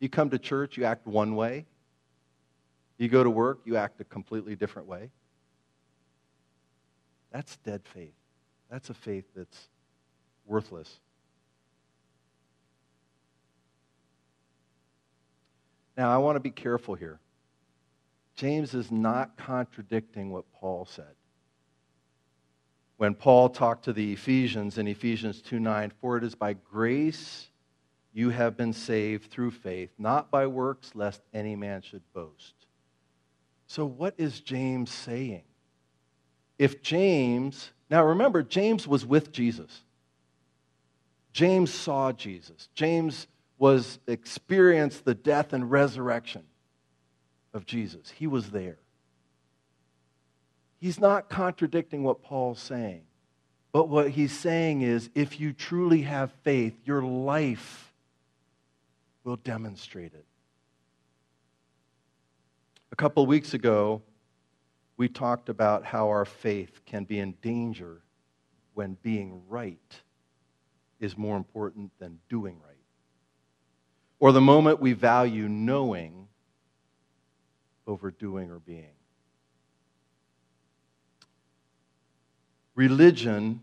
You 0.00 0.08
come 0.08 0.30
to 0.30 0.38
church, 0.38 0.76
you 0.76 0.84
act 0.84 1.06
one 1.06 1.34
way. 1.34 1.66
You 2.98 3.08
go 3.08 3.22
to 3.22 3.30
work, 3.30 3.60
you 3.64 3.76
act 3.76 4.00
a 4.00 4.04
completely 4.04 4.56
different 4.56 4.88
way. 4.88 5.10
That's 7.32 7.56
dead 7.58 7.82
faith. 7.84 8.14
That's 8.70 8.90
a 8.90 8.94
faith 8.94 9.24
that's 9.34 9.68
worthless. 10.46 11.00
Now, 15.98 16.14
I 16.14 16.18
want 16.18 16.36
to 16.36 16.40
be 16.40 16.50
careful 16.50 16.94
here. 16.94 17.18
James 18.36 18.72
is 18.72 18.92
not 18.92 19.36
contradicting 19.36 20.30
what 20.30 20.44
Paul 20.52 20.86
said. 20.86 21.16
When 22.98 23.14
Paul 23.14 23.48
talked 23.48 23.86
to 23.86 23.92
the 23.92 24.12
Ephesians 24.12 24.78
in 24.78 24.86
Ephesians 24.86 25.42
2 25.42 25.58
9, 25.58 25.92
for 26.00 26.16
it 26.16 26.22
is 26.22 26.36
by 26.36 26.52
grace 26.52 27.48
you 28.12 28.30
have 28.30 28.56
been 28.56 28.72
saved 28.72 29.30
through 29.30 29.50
faith, 29.50 29.90
not 29.98 30.30
by 30.30 30.46
works, 30.46 30.92
lest 30.94 31.20
any 31.34 31.56
man 31.56 31.82
should 31.82 32.02
boast. 32.12 32.54
So, 33.66 33.84
what 33.84 34.14
is 34.18 34.38
James 34.38 34.92
saying? 34.92 35.42
If 36.60 36.80
James, 36.80 37.70
now 37.90 38.04
remember, 38.04 38.44
James 38.44 38.86
was 38.86 39.04
with 39.04 39.32
Jesus. 39.32 39.82
James 41.32 41.74
saw 41.74 42.12
Jesus. 42.12 42.68
James 42.74 43.26
was 43.58 43.98
experienced 44.06 45.04
the 45.04 45.14
death 45.14 45.52
and 45.52 45.70
resurrection 45.70 46.44
of 47.52 47.66
Jesus. 47.66 48.10
He 48.10 48.26
was 48.26 48.50
there. 48.50 48.78
He's 50.80 51.00
not 51.00 51.28
contradicting 51.28 52.04
what 52.04 52.22
Paul's 52.22 52.60
saying. 52.60 53.02
But 53.72 53.88
what 53.88 54.10
he's 54.10 54.32
saying 54.32 54.82
is 54.82 55.10
if 55.14 55.40
you 55.40 55.52
truly 55.52 56.02
have 56.02 56.32
faith, 56.42 56.74
your 56.84 57.02
life 57.02 57.92
will 59.24 59.36
demonstrate 59.36 60.14
it. 60.14 60.24
A 62.92 62.96
couple 62.96 63.26
weeks 63.26 63.54
ago, 63.54 64.02
we 64.96 65.08
talked 65.08 65.48
about 65.48 65.84
how 65.84 66.08
our 66.08 66.24
faith 66.24 66.80
can 66.86 67.04
be 67.04 67.18
in 67.18 67.32
danger 67.42 68.02
when 68.74 68.96
being 69.02 69.42
right 69.48 70.02
is 70.98 71.16
more 71.16 71.36
important 71.36 71.92
than 71.98 72.18
doing 72.28 72.58
right. 72.64 72.77
Or 74.20 74.32
the 74.32 74.40
moment 74.40 74.80
we 74.80 74.92
value 74.94 75.48
knowing 75.48 76.28
over 77.86 78.10
doing 78.10 78.50
or 78.50 78.58
being. 78.58 78.94
Religion 82.74 83.60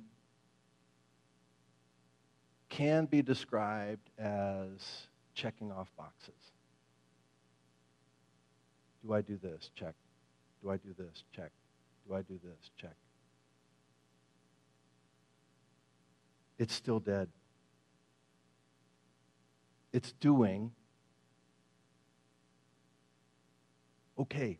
can 2.69 3.05
be 3.05 3.21
described 3.21 4.09
as 4.19 5.07
checking 5.33 5.71
off 5.71 5.87
boxes. 5.97 6.33
Do 9.05 9.13
I 9.13 9.21
do 9.21 9.37
this? 9.41 9.69
Check. 9.75 9.93
Do 10.63 10.71
I 10.71 10.77
do 10.77 10.93
this? 10.97 11.23
Check. 11.33 11.51
Do 12.07 12.15
I 12.15 12.21
do 12.23 12.39
this? 12.43 12.71
Check. 12.75 12.95
It's 16.57 16.73
still 16.73 16.99
dead. 16.99 17.29
It's 19.95 20.11
doing. 20.11 20.71
Okay, 24.19 24.59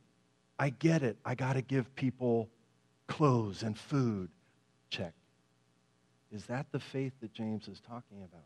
I 0.58 0.70
get 0.70 1.04
it. 1.04 1.18
I 1.26 1.36
got 1.36 1.54
to 1.54 1.62
give 1.62 1.94
people 1.94 2.48
clothes 3.08 3.62
and 3.62 3.78
food. 3.78 4.30
Check. 4.90 5.12
Is 6.32 6.46
that 6.46 6.68
the 6.72 6.80
faith 6.80 7.12
that 7.20 7.34
James 7.34 7.68
is 7.68 7.82
talking 7.82 8.24
about? 8.24 8.46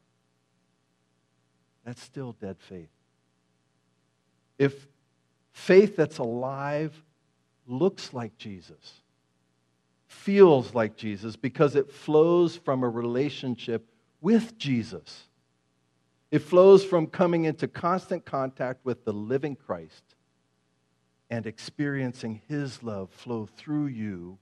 That's 1.86 2.01
still 2.01 2.36
dead 2.41 2.58
faith. 2.58 2.89
If 4.58 4.88
faith 5.51 5.96
that's 5.96 6.17
alive 6.17 7.00
looks 7.67 8.15
like 8.15 8.36
Jesus, 8.36 9.01
feels 10.08 10.74
like 10.74 10.98
Jesus, 10.98 11.36
because 11.36 11.75
it 11.75 11.91
flows 11.91 12.55
from 12.55 12.81
a 12.81 12.89
relationship 12.89 13.88
with 14.22 14.58
Jesus, 14.58 15.28
it 16.31 16.39
flows 16.39 16.83
from 16.83 17.07
coming 17.07 17.45
into 17.45 17.67
constant 17.67 18.25
contact 18.25 18.86
with 18.86 19.03
the 19.05 19.13
living 19.13 19.55
Christ 19.55 20.03
and 21.29 21.45
experiencing 21.45 22.41
his 22.48 22.83
love 22.83 23.09
flow 23.12 23.48
through 23.57 23.88
you 23.88 24.38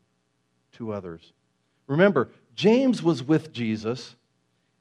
to 0.73 0.91
others. 0.91 1.33
Remember, 1.87 2.29
James 2.55 3.01
was 3.01 3.23
with 3.23 3.53
Jesus 3.53 4.15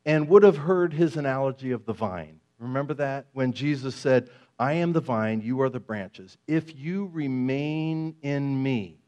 and 0.04 0.28
would 0.28 0.42
have 0.42 0.56
heard 0.56 0.92
his 0.92 1.16
analogy 1.16 1.72
of 1.72 1.84
the 1.84 1.92
vine. 1.92 2.40
Remember 2.58 2.94
that? 2.94 3.26
When 3.32 3.52
Jesus 3.52 3.94
said, 3.94 4.30
I 4.58 4.74
am 4.74 4.92
the 4.92 5.00
vine, 5.00 5.42
you 5.42 5.60
are 5.60 5.68
the 5.68 5.80
branches. 5.80 6.38
If 6.46 6.76
you 6.76 7.10
remain 7.12 8.16
in 8.22 8.62
me, 8.62 8.98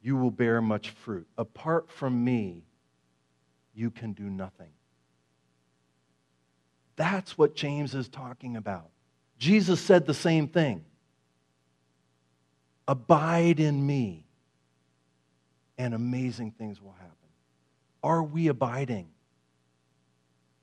you 0.00 0.16
will 0.16 0.30
bear 0.30 0.62
much 0.62 0.90
fruit. 0.90 1.26
Apart 1.36 1.90
from 1.90 2.24
me, 2.24 2.62
you 3.74 3.90
can 3.90 4.12
do 4.12 4.24
nothing. 4.24 4.70
That's 6.96 7.36
what 7.36 7.54
James 7.54 7.94
is 7.94 8.08
talking 8.08 8.56
about. 8.56 8.88
Jesus 9.38 9.80
said 9.80 10.06
the 10.06 10.14
same 10.14 10.48
thing 10.48 10.84
Abide 12.88 13.58
in 13.58 13.84
me, 13.84 14.24
and 15.76 15.92
amazing 15.92 16.52
things 16.52 16.80
will 16.80 16.94
happen. 16.98 17.12
Are 18.02 18.22
we 18.22 18.48
abiding? 18.48 19.08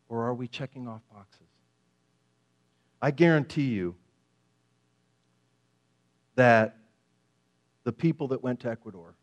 Or 0.07 0.25
are 0.25 0.33
we 0.33 0.47
checking 0.47 0.87
off 0.87 1.01
boxes? 1.11 1.47
I 3.01 3.11
guarantee 3.11 3.69
you 3.69 3.95
that 6.35 6.77
the 7.83 7.91
people 7.91 8.29
that 8.29 8.41
went 8.41 8.61
to 8.61 8.69
Ecuador 8.69 9.15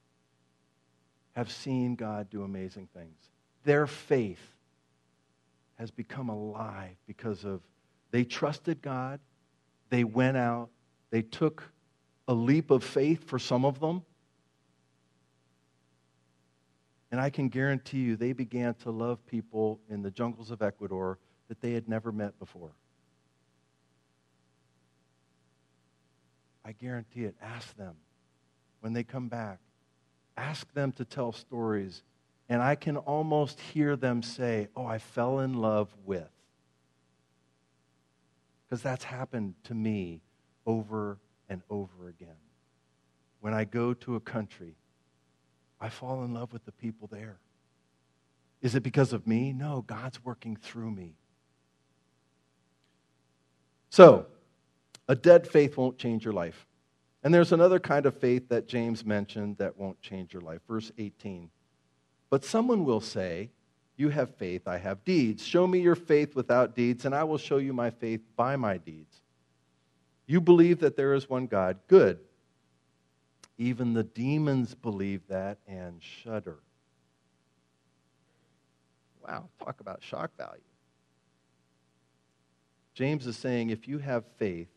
have 1.33 1.51
seen 1.51 1.95
God 1.95 2.29
do 2.29 2.43
amazing 2.43 2.89
things. 2.93 3.17
Their 3.65 3.87
faith 3.87 4.41
has 5.81 5.91
become 5.91 6.29
alive 6.29 6.95
because 7.07 7.43
of 7.43 7.63
they 8.11 8.23
trusted 8.23 8.83
God, 8.83 9.19
they 9.89 10.05
went 10.05 10.37
out, 10.37 10.69
they 11.11 11.23
took 11.23 11.73
a 12.29 12.35
leap 12.35 12.71
of 12.71 12.85
faith 12.85 13.25
for 13.25 13.39
some 13.39 13.65
of 13.65 13.81
them. 13.81 14.03
And 17.11 17.19
I 17.19 17.31
can 17.31 17.49
guarantee 17.49 18.01
you 18.01 18.17
they 18.17 18.35
began 18.35 18.75
to 18.75 18.91
love 18.91 19.25
people 19.27 19.81
in 19.89 20.03
the 20.03 20.11
jungles 20.11 20.51
of 20.51 20.61
Ecuador 20.61 21.19
that 21.49 21.63
they 21.63 21.73
had 21.73 21.89
never 21.89 22.13
met 22.13 22.39
before. 22.39 22.73
I 26.63 26.73
guarantee 26.73 27.25
it. 27.25 27.35
Ask 27.41 27.75
them 27.79 27.95
when 28.81 28.93
they 28.93 29.03
come 29.03 29.29
back. 29.29 29.59
Ask 30.37 30.71
them 30.75 30.93
to 30.93 31.07
tell 31.07 31.33
stories. 31.33 32.03
And 32.51 32.61
I 32.61 32.75
can 32.75 32.97
almost 32.97 33.61
hear 33.61 33.95
them 33.95 34.23
say, 34.25 34.69
Oh, 34.75 34.85
I 34.85 34.99
fell 34.99 35.39
in 35.39 35.55
love 35.55 35.89
with. 36.05 36.29
Because 38.69 38.83
that's 38.83 39.05
happened 39.05 39.55
to 39.65 39.75
me 39.75 40.21
over 40.67 41.19
and 41.49 41.63
over 41.71 42.09
again. 42.09 42.37
When 43.41 43.55
I 43.55 43.65
go 43.65 43.95
to 43.95 44.17
a 44.17 44.21
country, 44.21 44.75
I 45.81 45.89
fall 45.89 46.25
in 46.25 46.35
love 46.35 46.53
with 46.53 46.65
the 46.65 46.73
people 46.73 47.09
there. 47.11 47.39
Is 48.61 48.75
it 48.75 48.83
because 48.83 49.13
of 49.13 49.27
me? 49.27 49.53
No, 49.53 49.83
God's 49.87 50.23
working 50.25 50.57
through 50.57 50.91
me. 50.91 51.15
So, 53.91 54.27
a 55.09 55.15
dead 55.15 55.47
faith 55.49 55.77
won't 55.77 55.99
change 55.99 56.25
your 56.25 56.35
life. 56.35 56.67
And 57.23 57.33
there's 57.33 57.53
another 57.53 57.79
kind 57.79 58.07
of 58.07 58.17
faith 58.17 58.49
that 58.49 58.67
James 58.67 59.05
mentioned 59.05 59.59
that 59.59 59.77
won't 59.79 60.01
change 60.03 60.33
your 60.33 60.43
life. 60.43 60.61
Verse 60.69 60.91
18. 60.99 61.51
But 62.31 62.45
someone 62.45 62.85
will 62.85 63.01
say, 63.01 63.51
You 63.97 64.09
have 64.09 64.35
faith, 64.37 64.67
I 64.67 64.79
have 64.79 65.05
deeds. 65.05 65.45
Show 65.45 65.67
me 65.67 65.81
your 65.81 65.97
faith 65.97 66.35
without 66.35 66.75
deeds, 66.75 67.05
and 67.05 67.15
I 67.15 67.25
will 67.25 67.39
show 67.39 67.59
you 67.59 67.73
my 67.73 67.91
faith 67.91 68.21
by 68.37 68.57
my 68.57 68.79
deeds. 68.79 69.21
You 70.27 70.41
believe 70.41 70.79
that 70.81 70.97
there 70.97 71.13
is 71.13 71.29
one 71.29 71.49
God. 71.49 71.79
Good. 71.89 72.21
Even 73.59 73.93
the 73.93 74.05
demons 74.05 74.75
believe 74.75 75.27
that 75.29 75.59
and 75.67 76.01
shudder. 76.01 76.61
Wow, 79.23 79.49
talk 79.63 79.81
about 79.81 80.03
shock 80.03 80.31
value. 80.39 80.63
James 82.95 83.27
is 83.27 83.37
saying 83.37 83.71
if 83.71 83.87
you 83.87 83.99
have 83.99 84.25
faith, 84.39 84.69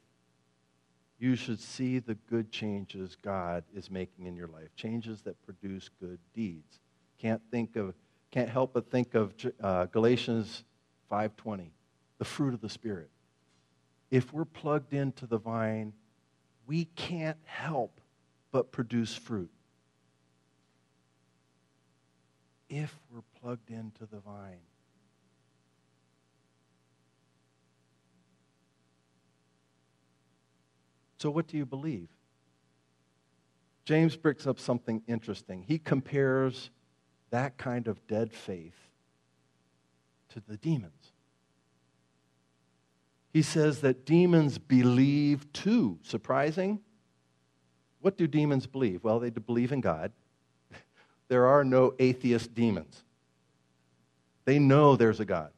you 1.19 1.35
should 1.35 1.59
see 1.59 1.99
the 1.99 2.15
good 2.29 2.51
changes 2.51 3.15
God 3.21 3.63
is 3.73 3.89
making 3.89 4.25
in 4.25 4.35
your 4.35 4.47
life, 4.47 4.75
changes 4.75 5.21
that 5.21 5.41
produce 5.45 5.89
good 6.01 6.19
deeds. 6.33 6.79
Can't 7.23 7.41
think 7.51 7.77
of, 7.77 7.95
can't 8.31 8.49
help 8.49 8.73
but 8.73 8.91
think 8.91 9.15
of 9.15 9.33
uh, 9.61 9.85
Galatians 9.85 10.65
5:20, 11.09 11.69
the 12.17 12.25
fruit 12.25 12.53
of 12.53 12.59
the 12.59 12.67
Spirit. 12.67 13.09
If 14.11 14.33
we're 14.33 14.43
plugged 14.43 14.93
into 14.93 15.25
the 15.25 15.37
vine, 15.37 15.93
we 16.67 16.83
can't 16.83 17.37
help 17.45 18.01
but 18.51 18.73
produce 18.73 19.15
fruit. 19.15 19.49
If 22.67 22.93
we're 23.09 23.23
plugged 23.39 23.69
into 23.69 24.05
the 24.05 24.19
vine. 24.19 24.59
So, 31.19 31.31
what 31.31 31.47
do 31.47 31.55
you 31.55 31.65
believe? 31.65 32.09
James 33.85 34.17
brings 34.17 34.45
up 34.45 34.59
something 34.59 35.01
interesting. 35.07 35.63
He 35.63 35.79
compares 35.79 36.69
that 37.33 37.57
kind 37.57 37.87
of 37.87 38.05
dead 38.05 38.31
faith 38.31 38.77
to 40.29 40.39
the 40.47 40.55
demons. 40.55 41.11
He 43.33 43.41
says 43.41 43.81
that 43.81 44.05
demons 44.05 44.59
believe 44.59 45.51
too. 45.51 45.97
Surprising? 46.03 46.79
What 48.01 48.17
do 48.17 48.27
demons 48.27 48.67
believe? 48.67 49.03
Well, 49.03 49.19
they 49.19 49.31
believe 49.31 49.71
in 49.73 49.81
God. 49.81 50.11
There 51.27 51.47
are 51.47 51.63
no 51.63 51.95
atheist 51.97 52.53
demons. 52.53 53.03
They 54.45 54.59
know 54.59 54.95
there's 54.95 55.19
a 55.19 55.25
God. 55.25 55.49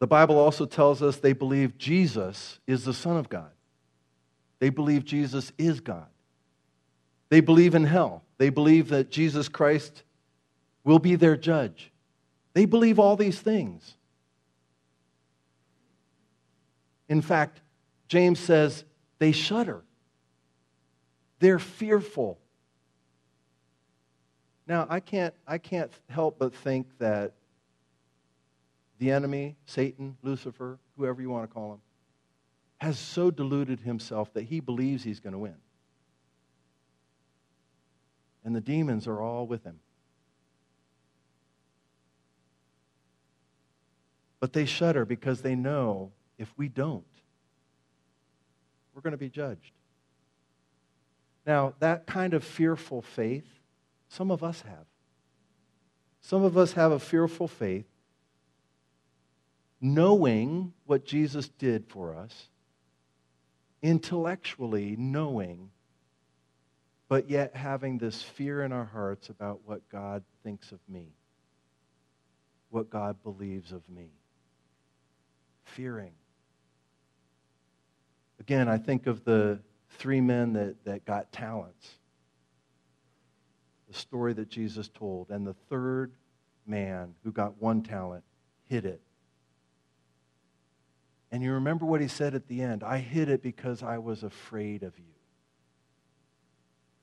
The 0.00 0.08
Bible 0.08 0.38
also 0.38 0.66
tells 0.66 1.02
us 1.02 1.18
they 1.18 1.34
believe 1.34 1.78
Jesus 1.78 2.58
is 2.66 2.84
the 2.84 2.94
Son 2.94 3.16
of 3.16 3.28
God. 3.28 3.52
They 4.58 4.70
believe 4.70 5.04
Jesus 5.04 5.52
is 5.56 5.78
God. 5.78 6.11
They 7.32 7.40
believe 7.40 7.74
in 7.74 7.84
hell. 7.84 8.24
They 8.36 8.50
believe 8.50 8.90
that 8.90 9.10
Jesus 9.10 9.48
Christ 9.48 10.02
will 10.84 10.98
be 10.98 11.16
their 11.16 11.34
judge. 11.34 11.90
They 12.52 12.66
believe 12.66 12.98
all 12.98 13.16
these 13.16 13.40
things. 13.40 13.96
In 17.08 17.22
fact, 17.22 17.62
James 18.06 18.38
says 18.38 18.84
they 19.18 19.32
shudder. 19.32 19.82
They're 21.38 21.58
fearful. 21.58 22.38
Now, 24.66 24.86
I 24.90 25.00
can't, 25.00 25.32
I 25.46 25.56
can't 25.56 25.90
help 26.10 26.38
but 26.38 26.54
think 26.54 26.86
that 26.98 27.32
the 28.98 29.10
enemy, 29.10 29.56
Satan, 29.64 30.18
Lucifer, 30.22 30.78
whoever 30.98 31.22
you 31.22 31.30
want 31.30 31.48
to 31.48 31.54
call 31.54 31.72
him, 31.72 31.80
has 32.76 32.98
so 32.98 33.30
deluded 33.30 33.80
himself 33.80 34.34
that 34.34 34.42
he 34.42 34.60
believes 34.60 35.02
he's 35.02 35.20
going 35.20 35.32
to 35.32 35.38
win. 35.38 35.56
And 38.44 38.54
the 38.54 38.60
demons 38.60 39.06
are 39.06 39.20
all 39.20 39.46
with 39.46 39.64
him. 39.64 39.78
But 44.40 44.52
they 44.52 44.64
shudder 44.64 45.04
because 45.04 45.42
they 45.42 45.54
know 45.54 46.10
if 46.36 46.52
we 46.56 46.68
don't, 46.68 47.04
we're 48.92 49.02
going 49.02 49.12
to 49.12 49.16
be 49.16 49.30
judged. 49.30 49.72
Now, 51.46 51.74
that 51.78 52.06
kind 52.06 52.34
of 52.34 52.44
fearful 52.44 53.02
faith, 53.02 53.46
some 54.08 54.30
of 54.30 54.42
us 54.42 54.62
have. 54.62 54.86
Some 56.20 56.44
of 56.44 56.56
us 56.56 56.72
have 56.72 56.92
a 56.92 56.98
fearful 56.98 57.48
faith, 57.48 57.86
knowing 59.80 60.72
what 60.86 61.04
Jesus 61.04 61.48
did 61.48 61.86
for 61.88 62.14
us, 62.14 62.48
intellectually 63.82 64.94
knowing, 64.96 65.70
but 67.12 67.28
yet 67.28 67.54
having 67.54 67.98
this 67.98 68.22
fear 68.22 68.62
in 68.62 68.72
our 68.72 68.86
hearts 68.86 69.28
about 69.28 69.60
what 69.66 69.86
God 69.90 70.24
thinks 70.42 70.72
of 70.72 70.78
me, 70.88 71.08
what 72.70 72.88
God 72.88 73.22
believes 73.22 73.70
of 73.70 73.86
me 73.86 74.08
fearing. 75.62 76.14
Again, 78.40 78.66
I 78.66 78.78
think 78.78 79.06
of 79.06 79.24
the 79.24 79.58
three 79.90 80.22
men 80.22 80.54
that, 80.54 80.82
that 80.86 81.04
got 81.04 81.30
talents, 81.32 81.86
the 83.90 83.98
story 83.98 84.32
that 84.32 84.48
Jesus 84.48 84.88
told, 84.88 85.28
and 85.28 85.46
the 85.46 85.56
third 85.68 86.12
man 86.66 87.14
who 87.24 87.30
got 87.30 87.60
one 87.60 87.82
talent 87.82 88.24
hid 88.70 88.86
it. 88.86 89.02
And 91.30 91.42
you 91.42 91.52
remember 91.52 91.84
what 91.84 92.00
he 92.00 92.08
said 92.08 92.34
at 92.34 92.48
the 92.48 92.62
end 92.62 92.82
I 92.82 92.96
hid 92.96 93.28
it 93.28 93.42
because 93.42 93.82
I 93.82 93.98
was 93.98 94.22
afraid 94.22 94.82
of 94.82 94.98
you. 94.98 95.12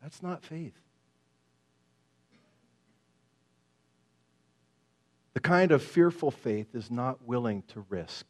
That's 0.01 0.23
not 0.23 0.43
faith. 0.43 0.77
The 5.33 5.39
kind 5.39 5.71
of 5.71 5.83
fearful 5.83 6.31
faith 6.31 6.73
is 6.73 6.89
not 6.89 7.25
willing 7.25 7.63
to 7.69 7.85
risk 7.89 8.25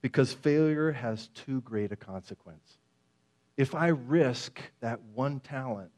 because 0.00 0.32
failure 0.32 0.92
has 0.92 1.28
too 1.28 1.60
great 1.62 1.92
a 1.92 1.96
consequence. 1.96 2.78
If 3.56 3.74
I 3.74 3.88
risk 3.88 4.60
that 4.80 5.00
one 5.14 5.40
talent, 5.40 5.90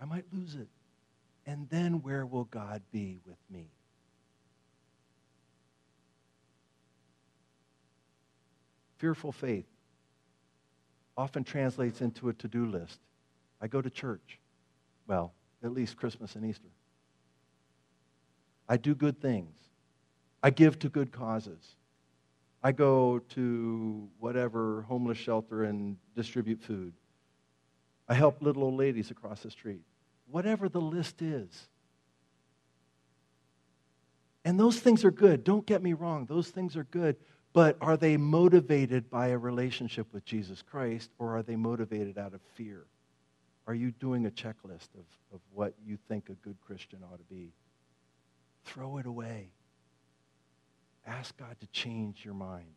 I 0.00 0.04
might 0.04 0.24
lose 0.32 0.54
it. 0.54 0.68
And 1.46 1.68
then 1.70 2.02
where 2.02 2.26
will 2.26 2.44
God 2.44 2.82
be 2.92 3.20
with 3.24 3.38
me? 3.50 3.70
Fearful 8.98 9.32
faith 9.32 9.66
often 11.16 11.44
translates 11.44 12.00
into 12.00 12.28
a 12.28 12.32
to 12.34 12.48
do 12.48 12.66
list. 12.66 13.00
I 13.60 13.68
go 13.68 13.80
to 13.80 13.90
church. 13.90 14.38
Well, 15.06 15.32
at 15.62 15.72
least 15.72 15.96
Christmas 15.96 16.36
and 16.36 16.44
Easter. 16.44 16.68
I 18.68 18.76
do 18.76 18.94
good 18.94 19.20
things. 19.20 19.54
I 20.42 20.50
give 20.50 20.78
to 20.80 20.88
good 20.88 21.12
causes. 21.12 21.76
I 22.62 22.72
go 22.72 23.20
to 23.30 24.08
whatever 24.18 24.82
homeless 24.88 25.18
shelter 25.18 25.64
and 25.64 25.96
distribute 26.14 26.60
food. 26.60 26.92
I 28.08 28.14
help 28.14 28.42
little 28.42 28.64
old 28.64 28.76
ladies 28.76 29.10
across 29.10 29.42
the 29.42 29.50
street. 29.50 29.82
Whatever 30.30 30.68
the 30.68 30.80
list 30.80 31.22
is. 31.22 31.68
And 34.44 34.60
those 34.60 34.78
things 34.78 35.04
are 35.04 35.10
good. 35.10 35.42
Don't 35.42 35.66
get 35.66 35.82
me 35.82 35.92
wrong. 35.92 36.26
Those 36.26 36.48
things 36.48 36.76
are 36.76 36.84
good. 36.84 37.16
But 37.56 37.78
are 37.80 37.96
they 37.96 38.18
motivated 38.18 39.08
by 39.08 39.28
a 39.28 39.38
relationship 39.38 40.12
with 40.12 40.26
Jesus 40.26 40.60
Christ 40.60 41.10
or 41.18 41.38
are 41.38 41.42
they 41.42 41.56
motivated 41.56 42.18
out 42.18 42.34
of 42.34 42.42
fear? 42.54 42.84
Are 43.66 43.74
you 43.74 43.92
doing 43.92 44.26
a 44.26 44.30
checklist 44.30 44.90
of, 44.94 45.06
of 45.32 45.40
what 45.54 45.72
you 45.82 45.96
think 46.06 46.28
a 46.28 46.34
good 46.34 46.58
Christian 46.66 46.98
ought 47.02 47.16
to 47.16 47.34
be? 47.34 47.54
Throw 48.66 48.98
it 48.98 49.06
away. 49.06 49.48
Ask 51.06 51.34
God 51.38 51.56
to 51.60 51.66
change 51.68 52.26
your 52.26 52.34
mind. 52.34 52.74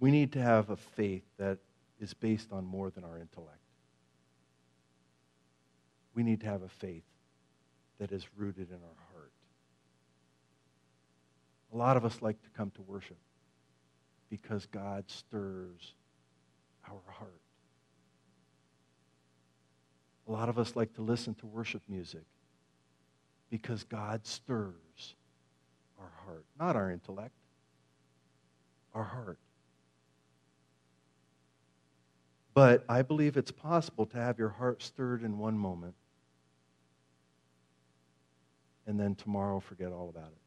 We 0.00 0.10
need 0.10 0.32
to 0.32 0.40
have 0.40 0.70
a 0.70 0.78
faith 0.78 1.24
that 1.36 1.58
is 2.00 2.14
based 2.14 2.52
on 2.52 2.64
more 2.64 2.88
than 2.88 3.04
our 3.04 3.18
intellect. 3.18 3.58
We 6.14 6.22
need 6.22 6.40
to 6.40 6.46
have 6.46 6.62
a 6.62 6.70
faith 6.70 7.04
that 8.00 8.12
is 8.12 8.24
rooted 8.34 8.70
in 8.70 8.76
our 8.76 8.80
heart. 8.80 9.11
A 11.72 11.76
lot 11.76 11.96
of 11.96 12.04
us 12.04 12.20
like 12.20 12.42
to 12.42 12.50
come 12.50 12.70
to 12.72 12.82
worship 12.82 13.16
because 14.28 14.66
God 14.66 15.04
stirs 15.08 15.94
our 16.88 17.00
heart. 17.06 17.40
A 20.28 20.32
lot 20.32 20.48
of 20.48 20.58
us 20.58 20.76
like 20.76 20.94
to 20.94 21.02
listen 21.02 21.34
to 21.36 21.46
worship 21.46 21.82
music 21.88 22.24
because 23.50 23.84
God 23.84 24.26
stirs 24.26 25.14
our 25.98 26.10
heart, 26.24 26.44
not 26.58 26.76
our 26.76 26.90
intellect, 26.90 27.34
our 28.94 29.04
heart. 29.04 29.38
But 32.54 32.84
I 32.88 33.02
believe 33.02 33.36
it's 33.36 33.50
possible 33.50 34.06
to 34.06 34.16
have 34.18 34.38
your 34.38 34.50
heart 34.50 34.82
stirred 34.82 35.22
in 35.22 35.38
one 35.38 35.58
moment 35.58 35.94
and 38.86 38.98
then 38.98 39.14
tomorrow 39.14 39.60
forget 39.60 39.92
all 39.92 40.08
about 40.08 40.32
it. 40.32 40.41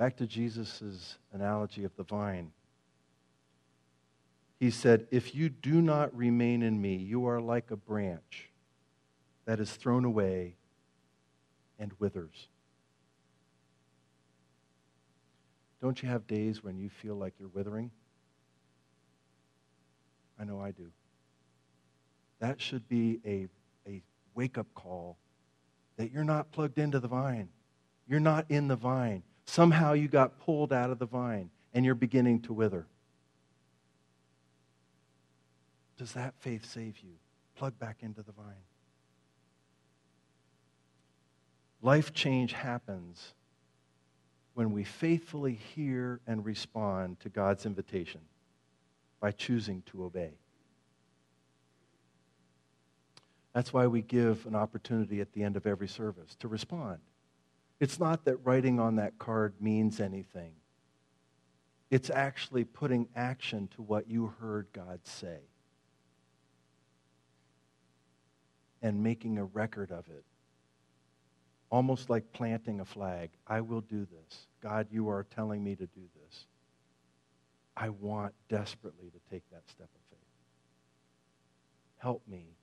Back 0.00 0.16
to 0.16 0.26
Jesus' 0.26 1.18
analogy 1.30 1.84
of 1.84 1.94
the 1.94 2.04
vine. 2.04 2.52
He 4.58 4.70
said, 4.70 5.06
If 5.10 5.34
you 5.34 5.50
do 5.50 5.82
not 5.82 6.16
remain 6.16 6.62
in 6.62 6.80
me, 6.80 6.96
you 6.96 7.26
are 7.26 7.38
like 7.38 7.70
a 7.70 7.76
branch 7.76 8.48
that 9.44 9.60
is 9.60 9.70
thrown 9.72 10.06
away 10.06 10.56
and 11.78 11.92
withers. 11.98 12.48
Don't 15.82 16.02
you 16.02 16.08
have 16.08 16.26
days 16.26 16.64
when 16.64 16.78
you 16.78 16.88
feel 16.88 17.16
like 17.16 17.34
you're 17.38 17.48
withering? 17.48 17.90
I 20.40 20.44
know 20.44 20.62
I 20.62 20.70
do. 20.70 20.86
That 22.38 22.58
should 22.58 22.88
be 22.88 23.20
a, 23.26 23.48
a 23.86 24.00
wake 24.34 24.56
up 24.56 24.72
call 24.74 25.18
that 25.98 26.10
you're 26.10 26.24
not 26.24 26.52
plugged 26.52 26.78
into 26.78 27.00
the 27.00 27.08
vine. 27.08 27.50
You're 28.08 28.18
not 28.18 28.46
in 28.48 28.66
the 28.66 28.76
vine. 28.76 29.24
Somehow 29.50 29.94
you 29.94 30.06
got 30.06 30.38
pulled 30.38 30.72
out 30.72 30.90
of 30.90 31.00
the 31.00 31.06
vine 31.06 31.50
and 31.74 31.84
you're 31.84 31.96
beginning 31.96 32.40
to 32.42 32.52
wither. 32.52 32.86
Does 35.98 36.12
that 36.12 36.34
faith 36.38 36.64
save 36.64 37.00
you? 37.00 37.14
Plug 37.56 37.76
back 37.76 37.96
into 38.02 38.22
the 38.22 38.30
vine. 38.30 38.62
Life 41.82 42.14
change 42.14 42.52
happens 42.52 43.34
when 44.54 44.70
we 44.70 44.84
faithfully 44.84 45.54
hear 45.54 46.20
and 46.28 46.46
respond 46.46 47.18
to 47.18 47.28
God's 47.28 47.66
invitation 47.66 48.20
by 49.18 49.32
choosing 49.32 49.82
to 49.86 50.04
obey. 50.04 50.34
That's 53.52 53.72
why 53.72 53.88
we 53.88 54.00
give 54.00 54.46
an 54.46 54.54
opportunity 54.54 55.20
at 55.20 55.32
the 55.32 55.42
end 55.42 55.56
of 55.56 55.66
every 55.66 55.88
service 55.88 56.36
to 56.36 56.46
respond. 56.46 57.00
It's 57.80 57.98
not 57.98 58.24
that 58.26 58.36
writing 58.44 58.78
on 58.78 58.96
that 58.96 59.18
card 59.18 59.54
means 59.60 60.00
anything. 60.00 60.52
It's 61.90 62.10
actually 62.10 62.64
putting 62.64 63.08
action 63.16 63.68
to 63.74 63.82
what 63.82 64.08
you 64.08 64.34
heard 64.38 64.68
God 64.72 65.00
say 65.04 65.40
and 68.82 69.02
making 69.02 69.38
a 69.38 69.44
record 69.44 69.90
of 69.90 70.06
it 70.08 70.24
almost 71.70 72.10
like 72.10 72.32
planting 72.32 72.80
a 72.80 72.84
flag. 72.84 73.30
I 73.46 73.60
will 73.60 73.80
do 73.80 74.06
this. 74.06 74.46
God, 74.60 74.88
you 74.90 75.08
are 75.08 75.24
telling 75.34 75.62
me 75.62 75.76
to 75.76 75.86
do 75.86 76.02
this. 76.22 76.46
I 77.76 77.88
want 77.88 78.34
desperately 78.48 79.10
to 79.10 79.30
take 79.30 79.48
that 79.50 79.62
step 79.68 79.88
of 79.94 80.00
faith. 80.10 80.18
Help 81.98 82.22
me 82.28 82.56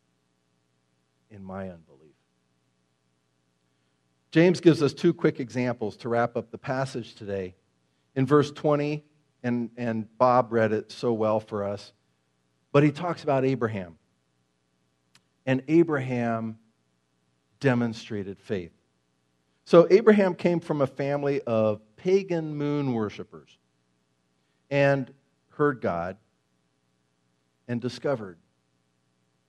in 1.31 1.43
my 1.43 1.69
unbelief. 1.69 2.15
James 4.31 4.59
gives 4.59 4.83
us 4.83 4.93
two 4.93 5.13
quick 5.13 5.39
examples 5.39 5.95
to 5.97 6.09
wrap 6.09 6.35
up 6.35 6.51
the 6.51 6.57
passage 6.57 7.15
today. 7.15 7.55
In 8.15 8.25
verse 8.25 8.51
20, 8.51 9.03
and, 9.43 9.69
and 9.77 10.17
Bob 10.17 10.51
read 10.51 10.73
it 10.73 10.91
so 10.91 11.13
well 11.13 11.39
for 11.39 11.63
us, 11.63 11.93
but 12.71 12.83
he 12.83 12.91
talks 12.91 13.23
about 13.23 13.45
Abraham. 13.45 13.97
And 15.45 15.63
Abraham 15.67 16.57
demonstrated 17.59 18.39
faith. 18.39 18.71
So 19.65 19.87
Abraham 19.89 20.33
came 20.33 20.59
from 20.59 20.81
a 20.81 20.87
family 20.87 21.41
of 21.41 21.81
pagan 21.95 22.55
moon 22.55 22.93
worshippers 22.93 23.57
and 24.69 25.13
heard 25.51 25.81
God 25.81 26.17
and 27.67 27.81
discovered 27.81 28.37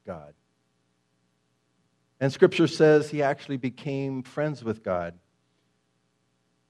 God. 0.06 0.34
And 2.20 2.33
scripture 2.33 2.66
says 2.66 3.11
he 3.11 3.22
actually 3.22 3.59
became 3.59 4.22
friends 4.22 4.64
with 4.64 4.83
God. 4.83 5.14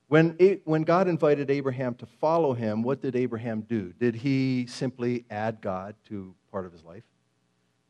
When, 0.09 0.61
when 0.65 0.83
God 0.83 1.07
invited 1.07 1.51
Abraham 1.51 1.95
to 1.97 2.07
follow 2.07 2.55
him, 2.55 2.83
what 2.83 3.03
did 3.03 3.15
Abraham 3.15 3.61
do? 3.63 3.93
Did 3.99 4.15
he 4.15 4.67
simply 4.67 5.25
add 5.31 5.61
God 5.61 5.95
to 6.09 6.35
part 6.51 6.65
of 6.65 6.73
his 6.73 6.83
life? 6.83 7.05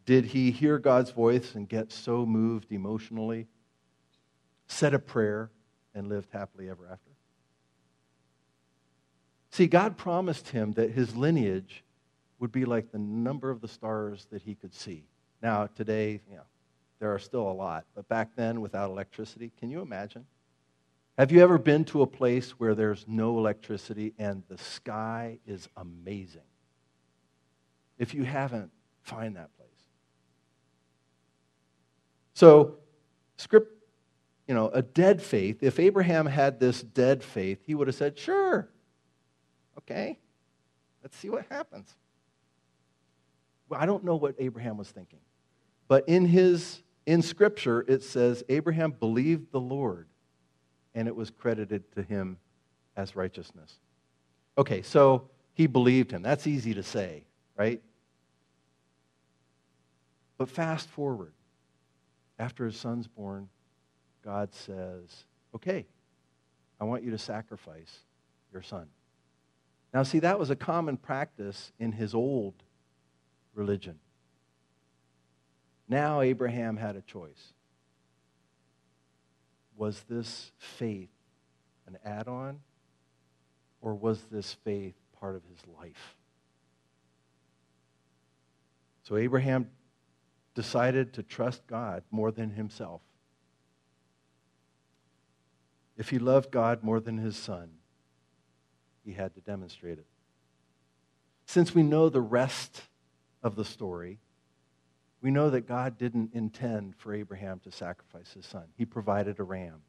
Did 0.05 0.25
he 0.25 0.51
hear 0.51 0.79
God's 0.79 1.11
voice 1.11 1.55
and 1.55 1.69
get 1.69 1.93
so 1.93 2.27
moved 2.27 2.73
emotionally, 2.73 3.47
said 4.67 4.95
a 4.95 4.99
prayer, 4.99 5.51
and 5.95 6.09
lived 6.09 6.29
happily 6.33 6.69
ever 6.69 6.87
after? 6.91 7.11
See, 9.51 9.67
God 9.67 9.97
promised 9.97 10.49
him 10.49 10.73
that 10.73 10.91
his 10.91 11.15
lineage 11.15 11.85
would 12.39 12.53
be 12.53 12.65
like 12.65 12.91
the 12.91 12.99
number 12.99 13.51
of 13.51 13.61
the 13.61 13.69
stars 13.69 14.27
that 14.31 14.43
he 14.43 14.55
could 14.55 14.75
see. 14.75 15.05
Now, 15.43 15.67
today, 15.67 16.21
you 16.29 16.37
know, 16.37 16.43
there 16.99 17.15
are 17.15 17.19
still 17.19 17.51
a 17.51 17.53
lot, 17.53 17.85
but 17.95 18.09
back 18.09 18.31
then, 18.37 18.61
without 18.61 18.91
electricity, 18.91 19.53
can 19.59 19.71
you 19.71 19.81
imagine? 19.81 20.27
Have 21.17 21.33
you 21.33 21.43
ever 21.43 21.59
been 21.59 21.85
to 21.87 22.03
a 22.03 22.07
place 22.07 22.53
where 22.53 22.75
there's 22.75 23.05
no 23.09 23.39
electricity 23.39 24.15
and 24.19 24.43
the 24.49 24.59
sky 24.59 25.39
is 25.47 25.69
amazing? 25.77 26.43
If 27.99 28.15
you 28.15 28.23
haven't, 28.23 28.71
find 29.03 29.37
that 29.37 29.57
place. 29.57 29.69
So, 32.35 32.77
script, 33.37 33.73
you 34.47 34.55
know, 34.55 34.69
a 34.69 34.81
dead 34.81 35.21
faith, 35.21 35.63
if 35.63 35.81
Abraham 35.81 36.25
had 36.25 36.61
this 36.61 36.83
dead 36.83 37.25
faith, 37.25 37.59
he 37.67 37.75
would 37.75 37.89
have 37.89 37.97
said, 37.97 38.17
sure, 38.17 38.69
okay, 39.79 40.19
let's 41.03 41.17
see 41.17 41.31
what 41.31 41.47
happens. 41.51 41.93
Well, 43.69 43.81
I 43.81 43.87
don't 43.87 44.05
know 44.05 44.17
what 44.17 44.37
Abraham 44.39 44.77
was 44.77 44.89
thinking, 44.89 45.19
but 45.89 46.09
in 46.09 46.25
his 46.25 46.81
in 47.09 47.23
scripture 47.23 47.87
it 47.89 48.03
says 48.03 48.45
Abraham 48.51 48.91
believed 48.91 49.51
the 49.51 49.59
Lord 49.59 50.07
and 50.95 51.09
it 51.09 51.17
was 51.17 51.31
credited 51.31 51.91
to 51.95 52.03
him 52.03 52.37
as 52.97 53.17
righteousness. 53.17 53.73
Okay, 54.59 54.83
so 54.83 55.31
he 55.55 55.67
believed 55.67 56.11
him. 56.11 56.21
That's 56.21 56.47
easy 56.47 56.75
to 56.75 56.83
say, 56.83 57.25
right? 57.57 57.81
But 60.37 60.51
fast 60.51 60.91
forward. 60.91 61.33
After 62.39 62.67
his 62.67 62.77
son's 62.77 63.09
born, 63.09 63.49
God 64.23 64.55
says, 64.55 65.25
Okay, 65.57 65.87
I 66.79 66.85
want 66.85 67.05
you 67.05 67.11
to 67.13 67.19
sacrifice 67.19 68.01
your 68.53 68.63
son. 68.63 68.87
Now, 69.95 70.03
see, 70.03 70.19
that 70.19 70.39
was 70.39 70.51
a 70.51 70.57
common 70.57 70.99
practice 70.99 71.73
in 71.79 71.93
his 71.93 72.15
old 72.15 72.55
religion. 73.55 73.99
Now, 75.89 76.21
Abraham 76.21 76.77
had 76.77 76.97
a 76.97 77.01
choice. 77.01 77.55
Was 79.77 80.03
this 80.09 80.53
faith 80.59 81.09
an 81.87 81.99
add 82.05 82.29
on, 82.29 82.61
or 83.81 83.95
was 83.95 84.23
this 84.31 84.53
faith 84.65 84.95
part 85.19 85.35
of 85.35 85.43
his 85.45 85.61
life? 85.81 86.17
So, 89.05 89.17
Abraham 89.17 89.71
decided 90.55 91.15
to 91.15 91.23
trust 91.23 91.67
God 91.67 92.03
more 92.11 92.31
than 92.31 92.51
himself. 92.51 93.01
If 95.97 96.11
he 96.11 96.19
loved 96.19 96.51
God 96.51 96.85
more 96.85 97.01
than 97.01 97.17
his 97.17 97.37
son, 97.37 97.71
he 99.05 99.13
had 99.13 99.35
to 99.37 99.41
demonstrate 99.41 99.99
it. 99.99 100.07
Since 101.47 101.75
we 101.75 101.83
know 101.83 102.09
the 102.09 102.21
rest 102.21 102.83
of 103.43 103.57
the 103.57 103.65
story, 103.65 104.19
we 105.21 105.31
know 105.31 105.51
that 105.51 105.67
God 105.67 105.99
didn't 105.99 106.35
intend 106.35 106.95
for 106.97 107.13
Abraham 107.13 107.61
to 107.65 107.73
sacrifice 107.73 108.33
his 108.33 108.47
son. 108.47 108.65
He 108.77 108.85
provided 108.85 109.41
a 109.41 109.43
ram. 109.43 109.83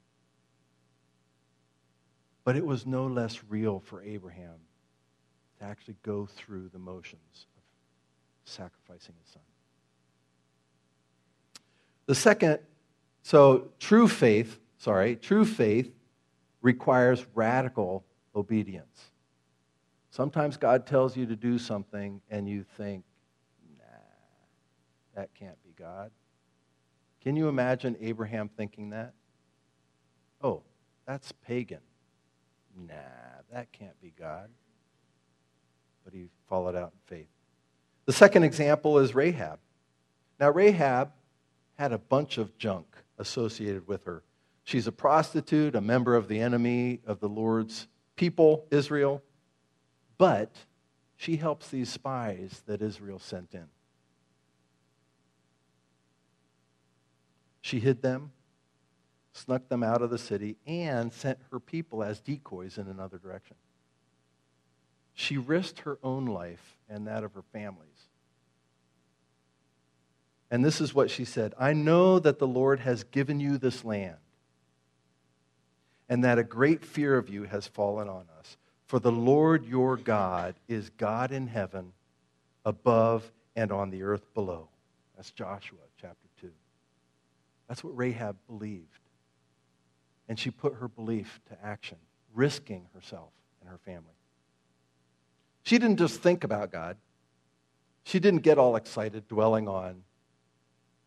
But 2.44 2.56
it 2.56 2.66
was 2.66 2.86
no 2.86 3.06
less 3.06 3.42
real 3.48 3.80
for 3.80 4.02
Abraham 4.02 4.56
to 5.60 5.66
actually 5.66 5.98
go 6.04 6.26
through 6.26 6.70
the 6.70 6.80
motions 6.80 7.46
of 7.56 7.64
sacrificing 8.46 9.14
his 9.24 9.34
son. 9.34 9.44
The 12.08 12.16
second, 12.16 12.60
so 13.22 13.68
true 13.80 14.08
faith, 14.08 14.60
sorry, 14.78 15.16
true 15.16 15.46
faith 15.46 15.92
requires 16.64 17.26
radical 17.36 18.04
obedience. 18.36 19.12
Sometimes 20.10 20.58
God 20.58 20.88
tells 20.88 21.16
you 21.16 21.28
to 21.28 21.36
do 21.36 21.60
something 21.60 22.20
and 22.32 22.50
you 22.50 22.66
think, 22.78 23.04
that 25.20 25.36
can't 25.36 25.62
be 25.66 25.74
God. 25.78 26.12
Can 27.22 27.36
you 27.36 27.50
imagine 27.50 27.98
Abraham 28.00 28.48
thinking 28.48 28.92
that? 28.92 29.14
Oh, 30.42 30.64
that's 31.06 31.34
pagan. 31.46 31.82
Nah, 32.74 32.94
that 33.52 33.70
can't 33.74 34.00
be 34.02 34.14
God. 34.18 34.50
But 36.06 36.14
he 36.14 36.30
followed 36.48 36.78
out 36.78 36.94
in 36.94 37.18
faith. 37.18 37.28
The 38.06 38.14
second 38.14 38.44
example 38.44 39.00
is 39.00 39.14
Rahab. 39.14 39.60
Now, 40.40 40.52
Rahab 40.52 41.12
had 41.78 41.92
a 41.92 41.98
bunch 41.98 42.38
of 42.38 42.58
junk 42.58 42.88
associated 43.18 43.90
with 43.90 44.06
her. 44.06 44.24
She's 44.64 44.88
a 44.88 44.94
prostitute, 44.94 45.76
a 45.76 45.82
member 45.82 46.16
of 46.16 46.30
the 46.30 46.40
enemy 46.40 47.02
of 47.06 47.20
the 47.20 47.28
Lord's 47.28 47.90
people, 48.16 48.68
Israel. 48.72 49.22
But 50.18 50.56
she 51.18 51.36
helps 51.36 51.68
these 51.68 51.90
spies 51.90 52.64
that 52.68 52.82
Israel 52.82 53.20
sent 53.20 53.54
in. 53.54 53.68
She 57.62 57.80
hid 57.80 58.02
them, 58.02 58.32
snuck 59.34 59.68
them 59.70 59.84
out 59.84 60.02
of 60.02 60.10
the 60.10 60.18
city, 60.18 60.58
and 60.66 61.12
sent 61.12 61.40
her 61.52 61.60
people 61.60 62.04
as 62.04 62.20
decoys 62.20 62.78
in 62.78 62.88
another 62.88 63.18
direction. 63.18 63.56
She 65.14 65.38
risked 65.38 65.82
her 65.82 66.00
own 66.02 66.26
life 66.26 66.78
and 66.90 67.08
that 67.08 67.24
of 67.24 67.34
her 67.34 67.44
family's. 67.52 68.08
And 70.52 70.64
this 70.64 70.82
is 70.82 70.96
what 70.96 71.12
she 71.12 71.26
said 71.26 71.54
I 71.60 71.74
know 71.74 72.20
that 72.20 72.40
the 72.40 72.48
Lord 72.48 72.80
has 72.80 73.04
given 73.04 73.40
you 73.40 73.58
this 73.58 73.84
land, 73.84 74.18
and 76.08 76.24
that 76.24 76.40
a 76.40 76.44
great 76.44 76.84
fear 76.84 77.18
of 77.18 77.30
you 77.30 77.44
has 77.44 77.68
fallen 77.68 78.08
on 78.08 78.26
us. 78.40 78.58
For 78.88 79.00
the 79.00 79.12
Lord 79.12 79.66
your 79.66 79.98
God 79.98 80.56
is 80.68 80.90
God 80.90 81.32
in 81.32 81.46
heaven, 81.48 81.94
above 82.66 83.32
and 83.56 83.72
on 83.72 83.92
the 83.92 84.02
earth 84.02 84.34
below. 84.34 84.70
That's 85.16 85.32
Joshua 85.32 85.78
chapter 85.80 85.86
2. 85.86 85.89
That's 87.70 87.84
what 87.84 87.96
Rahab 87.96 88.36
believed. 88.48 89.00
And 90.28 90.38
she 90.38 90.50
put 90.52 90.76
her 90.76 90.88
belief 90.88 91.40
to 91.50 91.66
action, 91.66 91.98
risking 92.34 92.88
herself 92.94 93.30
and 93.62 93.70
her 93.70 93.78
family. 93.78 94.16
She 95.64 95.78
didn't 95.78 95.98
just 95.98 96.22
think 96.22 96.44
about 96.44 96.72
God, 96.72 96.98
she 98.04 98.20
didn't 98.20 98.42
get 98.42 98.58
all 98.58 98.76
excited 98.76 99.28
dwelling 99.28 99.68
on 99.68 100.04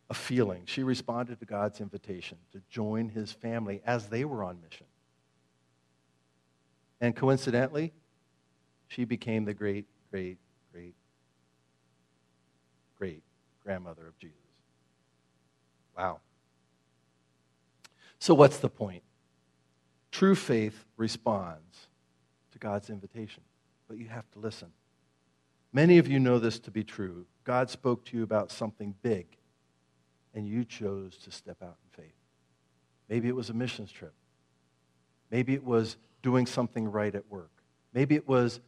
a 0.09 0.14
feeling. 0.14 0.62
She 0.66 0.83
responded 0.83 1.40
to 1.40 1.46
God's 1.46 1.81
invitation 1.81 2.38
to 2.53 2.61
join 2.70 3.09
his 3.09 3.33
family 3.33 3.83
as 3.85 4.09
they 4.09 4.25
were 4.25 4.44
on 4.44 4.61
mission. 4.62 4.87
And 7.01 7.16
coincidentally, 7.16 7.92
she 8.87 9.05
became 9.05 9.44
the 9.44 9.55
great, 9.55 9.87
great, 10.11 10.38
great, 10.72 10.94
great 12.96 13.22
grandmother 13.64 14.07
of 14.07 14.16
Jesus. 14.18 14.37
Wow. 15.96 16.20
So, 18.22 18.35
what's 18.35 18.58
the 18.58 18.68
point? 18.68 19.02
True 20.12 20.37
faith 20.37 20.85
responds 20.96 21.88
to 22.52 22.58
God's 22.61 22.88
invitation, 22.88 23.42
but 23.88 23.98
you 23.98 24.06
have 24.11 24.30
to 24.30 24.38
listen. 24.38 24.68
Many 25.72 25.98
of 25.98 26.06
you 26.06 26.20
know 26.20 26.38
this 26.38 26.61
to 26.61 26.70
be 26.70 26.85
true. 26.85 27.26
God 27.42 27.68
spoke 27.68 28.04
to 28.04 28.16
you 28.16 28.22
about 28.22 28.52
something 28.52 28.94
big, 29.02 29.26
and 30.35 30.46
you 30.46 30.64
chose 30.64 31.16
to 31.24 31.32
step 31.32 31.56
out 31.64 31.74
in 31.82 32.04
faith. 32.04 32.14
Maybe 33.08 33.26
it 33.26 33.35
was 33.35 33.50
a 33.50 33.54
missions 33.54 33.90
trip. 33.90 34.14
Maybe 35.32 35.54
it 35.54 35.64
was 35.64 35.96
doing 36.22 36.46
something 36.46 36.88
right 36.88 37.16
at 37.16 37.28
work. 37.28 37.50
Maybe 37.92 38.14
it 38.14 38.28
was 38.28 38.61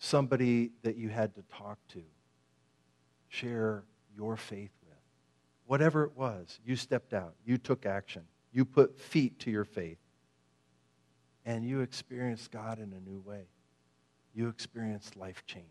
somebody 0.00 0.70
that 0.82 0.98
you 0.98 1.08
had 1.08 1.34
to 1.36 1.42
talk 1.50 1.78
to, 1.94 2.02
share 3.30 3.84
your 4.14 4.36
faith 4.36 4.72
with. 4.86 4.98
Whatever 5.64 6.04
it 6.04 6.14
was, 6.14 6.60
you 6.62 6.76
stepped 6.76 7.14
out, 7.14 7.32
you 7.46 7.56
took 7.56 7.86
action, 7.86 8.24
you 8.52 8.64
put 8.64 8.98
feet 8.98 9.38
to 9.40 9.50
your 9.50 9.64
faith, 9.64 9.98
and 11.44 11.64
you 11.64 11.80
experience 11.80 12.48
God 12.48 12.78
in 12.78 12.92
a 12.92 13.00
new 13.00 13.20
way. 13.20 13.46
You 14.34 14.48
experience 14.48 15.10
life 15.16 15.44
change. 15.46 15.66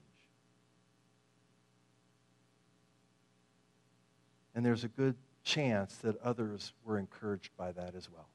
And 4.53 4.65
there's 4.65 4.83
a 4.83 4.89
good 4.89 5.15
chance 5.43 5.95
that 5.97 6.21
others 6.21 6.73
were 6.83 6.99
encouraged 6.99 7.51
by 7.57 7.71
that 7.71 7.95
as 7.95 8.09
well. 8.09 8.27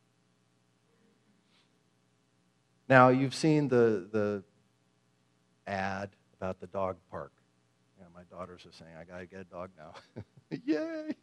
Now, 2.88 3.08
you've 3.08 3.34
seen 3.34 3.68
the, 3.68 4.08
the 4.10 4.42
ad 5.66 6.10
about 6.40 6.60
the 6.60 6.68
dog 6.68 6.96
park. 7.10 7.32
Yeah, 7.98 8.06
my 8.14 8.22
daughters 8.30 8.64
are 8.64 8.72
saying, 8.72 8.92
I 8.98 9.04
got 9.04 9.18
to 9.18 9.26
get 9.26 9.40
a 9.40 9.44
dog 9.44 9.70
now. 9.76 10.22
Yay! 10.64 11.14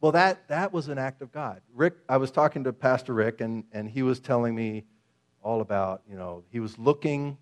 Well, 0.00 0.12
that, 0.12 0.46
that 0.48 0.72
was 0.72 0.88
an 0.88 0.98
act 0.98 1.22
of 1.22 1.32
God. 1.32 1.60
Rick, 1.74 1.94
I 2.08 2.18
was 2.18 2.30
talking 2.30 2.64
to 2.64 2.72
Pastor 2.72 3.14
Rick, 3.14 3.40
and, 3.40 3.64
and 3.72 3.88
he 3.88 4.02
was 4.02 4.20
telling 4.20 4.54
me 4.54 4.84
all 5.42 5.60
about, 5.60 6.02
you 6.08 6.16
know, 6.16 6.44
he 6.50 6.60
was 6.60 6.78
looking 6.78 7.36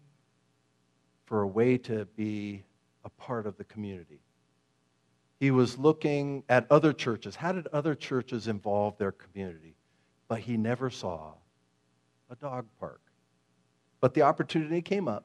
for 1.26 1.42
a 1.42 1.46
way 1.46 1.76
to 1.76 2.06
be 2.16 2.64
a 3.04 3.10
part 3.10 3.46
of 3.46 3.58
the 3.58 3.64
community. 3.64 4.20
He 5.38 5.50
was 5.50 5.76
looking 5.76 6.44
at 6.48 6.66
other 6.70 6.94
churches. 6.94 7.36
How 7.36 7.52
did 7.52 7.66
other 7.68 7.94
churches 7.94 8.48
involve 8.48 8.96
their 8.96 9.12
community? 9.12 9.76
But 10.28 10.40
he 10.40 10.56
never 10.56 10.88
saw 10.88 11.34
a 12.30 12.36
dog 12.36 12.66
park. 12.80 13.00
But 14.00 14.14
the 14.14 14.22
opportunity 14.22 14.80
came 14.80 15.08
up, 15.08 15.24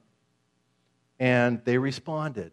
and 1.20 1.64
they 1.64 1.78
responded. 1.78 2.52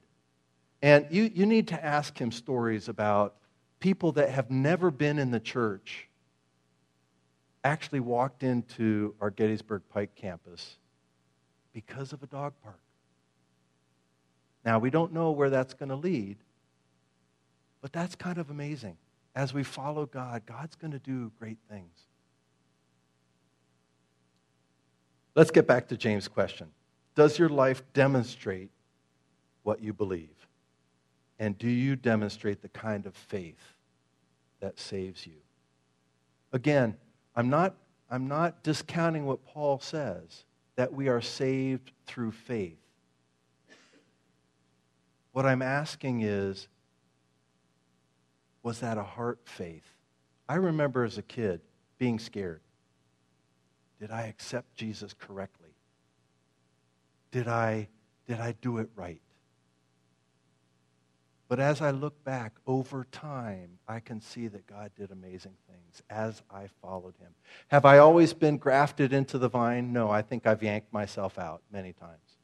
And 0.83 1.07
you, 1.11 1.31
you 1.35 1.47
need 1.47 1.69
to 1.69 1.85
ask 1.85 2.17
him 2.17 2.31
stories 2.31 2.89
about 2.89 3.35
people 3.81 4.13
that 4.13 4.31
have 4.31 4.51
never 4.51 4.91
been 4.91 5.19
in 5.19 5.31
the 5.31 5.41
church 5.41 6.09
actually 7.65 8.01
walked 8.01 8.43
into 8.43 9.15
our 9.21 9.31
Gettysburg 9.31 9.83
Pike 9.91 10.15
campus 10.15 10.77
because 11.73 12.13
of 12.13 12.23
a 12.23 12.27
dog 12.27 12.55
park. 12.63 12.81
Now, 14.65 14.79
we 14.79 14.91
don't 14.91 15.13
know 15.13 15.31
where 15.31 15.51
that's 15.51 15.75
going 15.75 15.89
to 15.89 15.97
lead, 15.97 16.37
but 17.81 17.93
that's 17.93 18.15
kind 18.15 18.39
of 18.39 18.51
amazing. 18.51 18.97
As 19.35 19.55
we 19.55 19.63
follow 19.63 20.07
God, 20.07 20.43
God's 20.47 20.75
going 20.75 20.91
to 20.91 20.99
do 20.99 21.31
great 21.39 21.59
things. 21.71 21.93
Let's 25.35 25.53
get 25.53 25.69
back 25.69 25.87
to 25.89 25.97
James' 25.97 26.27
question 26.27 26.69
Does 27.15 27.39
your 27.39 27.49
life 27.49 27.83
demonstrate 27.93 28.71
what 29.63 29.81
you 29.81 29.93
believe? 29.93 30.48
And 31.39 31.57
do 31.57 31.69
you 31.69 31.97
demonstrate 31.97 32.63
the 32.63 32.69
kind 32.69 33.07
of 33.07 33.15
faith 33.15 33.75
that 34.61 34.79
saves 34.79 35.27
you? 35.27 35.41
Again, 36.53 36.97
I'm 37.37 37.49
not, 37.49 37.77
I'm 38.11 38.27
not 38.27 38.63
discounting 38.63 39.25
what 39.27 39.45
Paul 39.45 39.79
says, 39.79 40.45
that 40.77 40.93
we 40.93 41.09
are 41.09 41.21
saved 41.21 41.93
through 42.07 42.33
faith. 42.33 42.79
What 45.33 45.47
I'm 45.47 45.63
asking 45.63 46.23
is, 46.23 46.69
was 48.63 48.81
that 48.81 48.99
a 48.99 49.05
heart 49.05 49.39
faith? 49.45 49.85
I 50.49 50.57
remember 50.57 51.05
as 51.05 51.19
a 51.19 51.23
kid 51.23 51.61
being 51.99 52.19
scared. 52.19 52.61
Did 54.01 54.11
I 54.11 54.23
accept 54.23 54.75
Jesus 54.75 55.15
correctly? 55.15 55.71
Did 57.31 57.49
I, 57.49 57.89
did 58.27 58.41
I 58.41 58.53
do 58.61 58.79
it 58.79 58.89
right? 58.97 59.21
But 61.49 61.61
as 61.61 61.81
I 61.81 61.93
look 61.93 62.23
back 62.25 62.57
over 62.67 63.07
time, 63.11 63.79
I 63.89 64.01
can 64.01 64.21
see 64.21 64.49
that 64.49 64.67
God 64.67 64.91
did 64.95 65.11
amazing 65.11 65.57
things 65.67 66.03
as 66.11 66.43
I 66.51 66.69
followed 66.83 67.15
him. 67.19 67.33
Have 67.69 67.87
I 67.87 67.99
always 67.99 68.35
been 68.35 68.59
grafted 68.59 69.15
into 69.15 69.39
the 69.39 69.49
vine? 69.49 69.93
No, 69.93 70.11
I 70.11 70.21
think 70.21 70.47
I've 70.47 70.63
yanked 70.63 70.93
myself 70.93 71.39
out 71.39 71.63
many 71.73 71.95
times. 71.95 72.37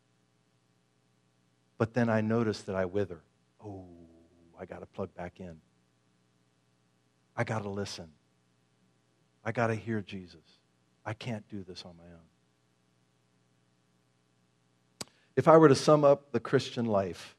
But 1.76 1.92
then 1.92 2.08
I 2.08 2.22
notice 2.22 2.62
that 2.62 2.76
I 2.76 2.86
wither. 2.86 3.20
Oh, 3.62 3.84
I 4.58 4.64
got 4.64 4.80
to 4.80 4.86
plug 4.86 5.14
back 5.14 5.38
in. 5.38 5.60
I 7.36 7.44
got 7.44 7.62
to 7.64 7.68
listen. 7.68 8.08
I 9.44 9.52
got 9.52 9.66
to 9.66 9.74
hear 9.74 10.00
Jesus. 10.00 10.40
I 11.04 11.12
can't 11.12 11.46
do 11.50 11.62
this 11.62 11.84
on 11.84 11.94
my 11.98 12.04
own. 12.04 12.28
If 15.36 15.46
I 15.46 15.58
were 15.58 15.68
to 15.68 15.74
sum 15.74 16.04
up 16.04 16.32
the 16.32 16.40
Christian 16.40 16.86
life, 16.86 17.33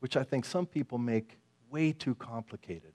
which 0.00 0.16
I 0.16 0.22
think 0.22 0.44
some 0.44 0.66
people 0.66 0.98
make 0.98 1.38
way 1.70 1.92
too 1.92 2.14
complicated, 2.14 2.92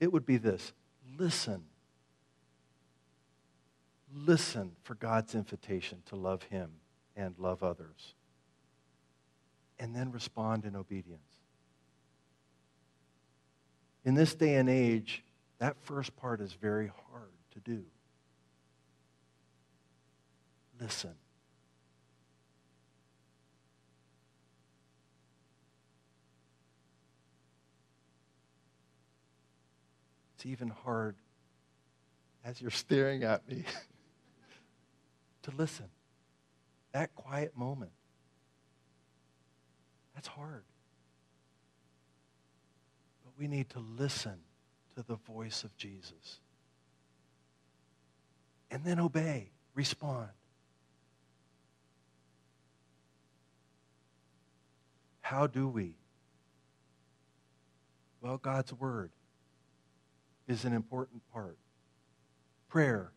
it 0.00 0.12
would 0.12 0.26
be 0.26 0.36
this 0.36 0.72
listen. 1.18 1.64
Listen 4.16 4.72
for 4.84 4.94
God's 4.94 5.34
invitation 5.34 6.02
to 6.06 6.14
love 6.14 6.44
Him 6.44 6.70
and 7.16 7.36
love 7.36 7.64
others 7.64 8.14
and 9.78 9.94
then 9.94 10.12
respond 10.12 10.64
in 10.64 10.76
obedience. 10.76 11.20
In 14.04 14.14
this 14.14 14.34
day 14.34 14.54
and 14.54 14.68
age, 14.68 15.24
that 15.58 15.76
first 15.82 16.14
part 16.16 16.40
is 16.40 16.52
very 16.52 16.92
hard 17.10 17.32
to 17.52 17.60
do. 17.60 17.84
Listen. 20.80 21.14
It's 30.44 30.50
even 30.50 30.68
hard 30.68 31.16
as 32.44 32.60
you're 32.60 32.70
staring 32.70 33.22
at 33.22 33.48
me 33.48 33.64
to 35.42 35.50
listen. 35.56 35.86
That 36.92 37.14
quiet 37.14 37.56
moment. 37.56 37.92
That's 40.14 40.28
hard. 40.28 40.64
But 43.24 43.32
we 43.38 43.48
need 43.48 43.70
to 43.70 43.78
listen 43.78 44.36
to 44.96 45.02
the 45.02 45.16
voice 45.16 45.64
of 45.64 45.74
Jesus. 45.78 46.40
And 48.70 48.84
then 48.84 49.00
obey, 49.00 49.50
respond. 49.74 50.28
How 55.22 55.46
do 55.46 55.68
we? 55.68 55.96
Well, 58.20 58.36
God's 58.36 58.74
Word 58.74 59.10
is 60.46 60.64
an 60.64 60.72
important 60.72 61.22
part. 61.32 61.58
Prayer, 62.68 63.12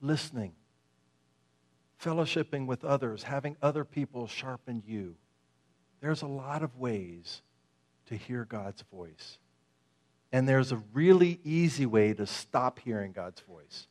listening, 0.00 0.52
fellowshipping 2.02 2.66
with 2.66 2.84
others, 2.84 3.22
having 3.22 3.56
other 3.62 3.84
people 3.84 4.26
sharpen 4.26 4.82
you. 4.86 5.16
There's 6.00 6.22
a 6.22 6.26
lot 6.26 6.62
of 6.62 6.76
ways 6.76 7.42
to 8.06 8.16
hear 8.16 8.44
God's 8.44 8.82
voice. 8.92 9.38
And 10.32 10.48
there's 10.48 10.72
a 10.72 10.82
really 10.92 11.40
easy 11.44 11.86
way 11.86 12.12
to 12.12 12.26
stop 12.26 12.78
hearing 12.80 13.12
God's 13.12 13.40
voice. 13.40 13.86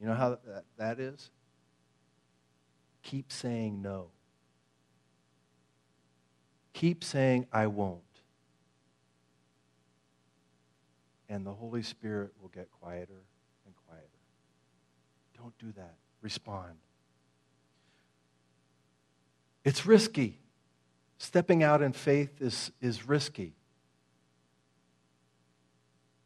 You 0.00 0.06
know 0.06 0.14
how 0.14 0.38
that, 0.46 0.64
that 0.78 0.98
is? 0.98 1.30
Keep 3.02 3.30
saying 3.30 3.80
no. 3.82 4.08
Keep 6.72 7.04
saying, 7.04 7.46
I 7.52 7.66
won't. 7.66 8.02
And 11.32 11.46
the 11.46 11.54
Holy 11.54 11.82
Spirit 11.82 12.32
will 12.42 12.50
get 12.50 12.68
quieter 12.78 13.22
and 13.64 13.74
quieter. 13.88 14.06
Don't 15.34 15.56
do 15.58 15.72
that. 15.80 15.94
Respond. 16.20 16.74
It's 19.64 19.86
risky. 19.86 20.38
Stepping 21.16 21.62
out 21.62 21.80
in 21.80 21.94
faith 21.94 22.42
is, 22.42 22.70
is 22.82 23.08
risky. 23.08 23.54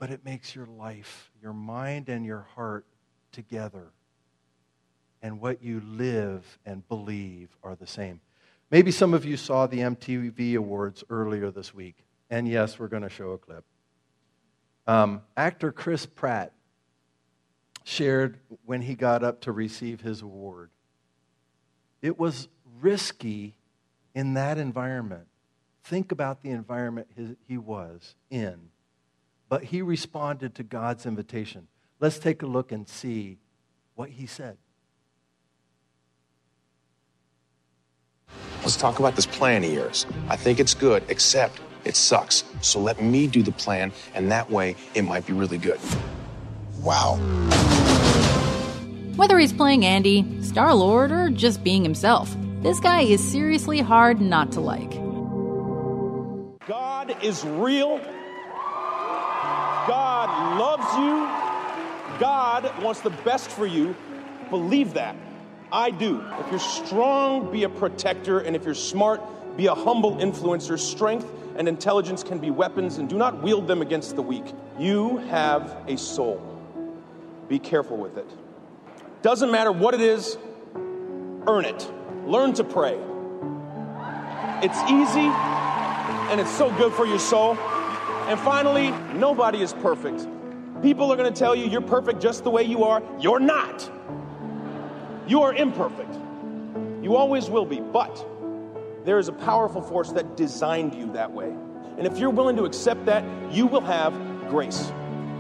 But 0.01 0.11
it 0.11 0.25
makes 0.25 0.57
your 0.57 0.67
life, 0.67 1.31
your 1.41 1.53
mind, 1.53 2.09
and 2.09 2.27
your 2.27 2.45
heart 2.57 2.85
together. 3.31 3.93
And 5.23 5.41
what 5.41 5.63
you 5.63 5.83
live 5.87 6.59
and 6.67 6.87
believe 6.89 7.57
are 7.63 7.77
the 7.77 7.87
same. 7.87 8.21
Maybe 8.73 8.91
some 8.91 9.15
of 9.15 9.25
you 9.25 9.37
saw 9.37 9.69
the 9.69 9.79
MTV 9.79 10.57
Awards 10.57 11.05
earlier 11.09 11.53
this 11.53 11.73
week. 11.73 11.95
And 12.29 12.49
yes, 12.49 12.81
we're 12.81 12.89
going 12.89 13.05
to 13.05 13.09
show 13.09 13.31
a 13.31 13.39
clip. 13.39 13.65
Um, 14.87 15.23
actor 15.37 15.73
Chris 15.73 16.07
Pratt 16.07 16.53
shared 17.85 18.39
when 18.65 18.83
he 18.83 18.95
got 18.95 19.23
up 19.23 19.41
to 19.43 19.53
receive 19.53 20.01
his 20.01 20.23
award. 20.23 20.71
It 22.03 22.19
was 22.19 22.49
risky 22.81 23.57
in 24.15 24.35
that 24.35 24.59
environment. 24.59 25.27
Think 25.85 26.13
about 26.13 26.43
the 26.43 26.51
environment 26.51 27.09
he 27.47 27.59
was 27.59 28.15
in. 28.31 28.71
But 29.49 29.65
he 29.65 29.83
responded 29.83 30.55
to 30.57 30.63
God's 30.65 31.07
invitation. 31.07 31.69
Let's 32.01 32.19
take 32.19 32.43
a 32.43 32.47
look 32.47 32.73
and 32.73 32.89
see 32.89 33.39
what 33.95 34.11
he 34.11 34.27
said. 34.27 34.57
Let's 38.63 38.77
talk 38.77 38.99
about 38.99 39.15
this 39.15 39.27
plan 39.27 39.63
of 39.63 39.73
yours. 39.73 40.07
I 40.29 40.35
think 40.35 40.59
it's 40.59 40.75
good, 40.75 41.05
except 41.09 41.61
it 41.87 41.97
sucks. 41.97 42.45
So 42.61 42.81
let 42.81 43.01
me 43.01 43.27
do 43.27 43.43
the 43.43 43.53
plan, 43.53 43.93
and 44.15 44.31
that 44.33 44.51
way 44.51 44.77
it 44.95 45.03
might 45.03 45.25
be 45.27 45.33
really 45.33 45.59
good. 45.59 45.81
Wow. 46.81 47.17
Whether 49.17 49.39
he's 49.39 49.53
playing 49.53 49.87
Andy, 49.87 50.43
Star 50.43 50.75
Lord, 50.75 51.11
or 51.11 51.31
just 51.31 51.65
being 51.65 51.83
himself. 51.83 52.37
This 52.61 52.81
guy 52.81 53.03
is 53.03 53.27
seriously 53.27 53.81
hard 53.81 54.21
not 54.21 54.53
to 54.53 54.61
like. 54.61 54.91
God 56.67 57.17
is 57.23 57.45
real. 57.45 57.99
God 59.87 60.59
loves 60.59 60.97
you. 60.99 61.27
God 62.19 62.83
wants 62.83 63.01
the 63.01 63.11
best 63.11 63.51
for 63.51 63.67
you. 63.67 63.95
Believe 64.51 64.95
that. 64.95 65.17
I 65.71 65.91
do. 65.91 66.25
If 66.41 66.51
you're 66.51 66.59
strong, 66.59 67.53
be 67.53 67.63
a 67.63 67.69
protector. 67.69 68.41
And 68.41 68.57
if 68.57 68.65
you're 68.65 68.75
smart, 68.75 69.21
be 69.57 69.67
a 69.67 69.75
humble 69.75 70.17
influencer. 70.17 70.79
Strength 70.79 71.27
and 71.59 71.69
intelligence 71.69 72.23
can 72.23 72.39
be 72.39 72.51
weapons, 72.51 72.99
and 72.99 73.09
do 73.09 73.17
not 73.17 73.43
wield 73.43 73.67
them 73.67 73.83
against 73.83 74.17
the 74.17 74.23
weak. 74.23 74.45
You 74.79 75.19
have 75.29 75.77
a 75.87 75.97
soul. 75.97 76.41
Be 77.49 77.59
careful 77.59 77.97
with 77.97 78.19
it. 78.19 78.29
Doesn't 79.23 79.51
matter 79.51 79.73
what 79.73 79.95
it 79.95 80.01
is, 80.01 80.37
earn 81.47 81.65
it. 81.65 81.91
Learn 82.27 82.53
to 82.55 82.65
pray. 82.65 82.99
It's 84.63 84.79
easy 84.91 85.31
and 86.31 86.41
it's 86.41 86.51
so 86.51 86.71
good 86.77 86.93
for 86.93 87.07
your 87.07 87.19
soul. 87.19 87.57
And 88.27 88.39
finally, 88.41 88.91
nobody 89.15 89.63
is 89.63 89.73
perfect. 89.75 90.27
People 90.83 91.13
are 91.13 91.17
going 91.17 91.33
to 91.33 91.39
tell 91.39 91.55
you 91.55 91.67
you're 91.67 91.81
perfect 91.81 92.21
just 92.21 92.43
the 92.43 92.51
way 92.51 92.65
you 92.65 92.85
are. 92.85 93.03
You're 93.21 93.41
not. 93.41 93.91
You 95.27 95.43
are 95.43 95.55
imperfect. 95.55 96.15
You 97.03 97.17
always 97.17 97.49
will 97.49 97.65
be. 97.65 97.81
But 97.81 98.25
there 99.07 99.21
is 99.21 99.29
a 99.29 99.33
powerful 99.33 99.81
force 99.81 100.11
that 100.11 100.37
designed 100.37 100.93
you 100.93 101.13
that 101.13 101.33
way. 101.33 101.55
And 101.97 102.09
if 102.09 102.19
you're 102.19 102.29
willing 102.29 102.57
to 102.57 102.65
accept 102.65 103.07
that, 103.07 103.25
you 103.53 103.69
will 103.69 103.81
have 103.81 104.13
grace. 104.49 104.91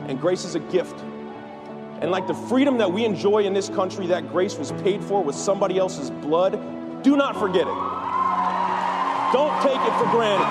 And 0.07 0.21
grace 0.21 0.45
is 0.45 0.55
a 0.55 0.61
gift. 0.61 1.01
And 2.01 2.12
like 2.12 2.29
the 2.29 2.35
freedom 2.35 2.79
that 2.79 2.93
we 2.93 3.05
enjoy 3.05 3.43
in 3.45 3.53
this 3.55 3.69
country, 3.69 4.07
that 4.07 4.29
grace 4.29 4.55
was 4.57 4.71
paid 4.83 5.03
for 5.03 5.21
with 5.21 5.35
somebody 5.35 5.79
else's 5.79 6.11
blood. 6.11 6.53
Do 7.03 7.17
not 7.17 7.37
forget 7.37 7.67
it. 7.67 7.75
Don't 9.33 9.61
take 9.62 9.81
it 9.81 9.99
for 9.99 10.09
granted. 10.12 10.47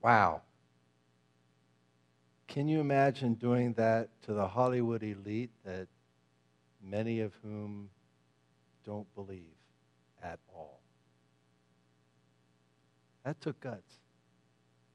Wow. 0.00 0.42
Can 2.46 2.68
you 2.68 2.78
imagine 2.78 3.34
doing 3.34 3.72
that 3.72 4.08
to 4.22 4.34
the 4.34 4.46
Hollywood 4.46 5.02
elite 5.02 5.50
that 5.64 5.88
many 6.82 7.20
of 7.20 7.32
whom 7.42 7.90
don't 8.84 9.12
believe 9.14 9.56
at 10.22 10.38
all? 10.54 10.80
That 13.24 13.40
took 13.40 13.60
guts. 13.60 13.94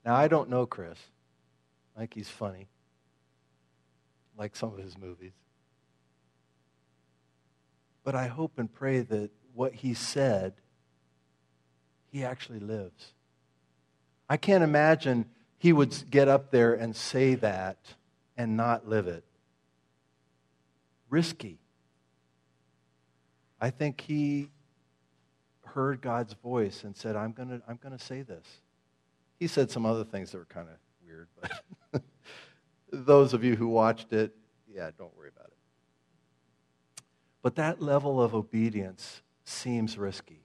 Now, 0.05 0.15
I 0.15 0.27
don't 0.27 0.49
know 0.49 0.65
Chris. 0.65 0.97
I 1.95 1.99
think 1.99 2.13
he's 2.13 2.29
funny, 2.29 2.67
like 4.37 4.55
some 4.55 4.73
of 4.73 4.77
his 4.77 4.97
movies. 4.97 5.33
But 8.03 8.15
I 8.15 8.27
hope 8.27 8.57
and 8.57 8.71
pray 8.71 9.01
that 9.01 9.31
what 9.53 9.73
he 9.73 9.93
said, 9.93 10.53
he 12.11 12.23
actually 12.23 12.59
lives. 12.59 13.13
I 14.29 14.37
can't 14.37 14.63
imagine 14.63 15.25
he 15.57 15.73
would 15.73 15.95
get 16.09 16.27
up 16.27 16.51
there 16.51 16.73
and 16.73 16.95
say 16.95 17.35
that 17.35 17.77
and 18.37 18.55
not 18.55 18.87
live 18.87 19.07
it. 19.07 19.23
Risky. 21.09 21.59
I 23.59 23.69
think 23.69 24.01
he 24.01 24.49
heard 25.65 26.01
God's 26.01 26.33
voice 26.33 26.83
and 26.83 26.95
said, 26.95 27.15
I'm 27.15 27.31
going 27.31 27.49
to 27.49 27.61
I'm 27.67 27.79
going 27.81 27.97
to 27.97 28.03
say 28.03 28.21
this. 28.21 28.45
He 29.39 29.47
said 29.47 29.69
some 29.69 29.85
other 29.85 30.03
things 30.03 30.31
that 30.31 30.37
were 30.37 30.45
kind 30.45 30.67
of 30.67 30.75
weird, 31.05 31.27
but 31.91 32.01
those 32.91 33.33
of 33.33 33.43
you 33.43 33.55
who 33.55 33.67
watched 33.67 34.13
it, 34.13 34.35
yeah, 34.67 34.89
don't 34.97 35.15
worry 35.15 35.29
about 35.35 35.47
it. 35.47 37.03
But 37.41 37.55
that 37.55 37.81
level 37.81 38.21
of 38.21 38.33
obedience 38.33 39.21
seems 39.45 39.97
risky, 39.97 40.41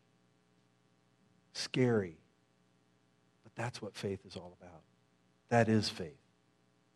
scary. 1.53 2.19
But 3.43 3.53
that's 3.55 3.81
what 3.81 3.97
faith 3.97 4.21
is 4.27 4.37
all 4.37 4.57
about. 4.61 4.83
That 5.49 5.69
is 5.69 5.89
faith. 5.89 6.19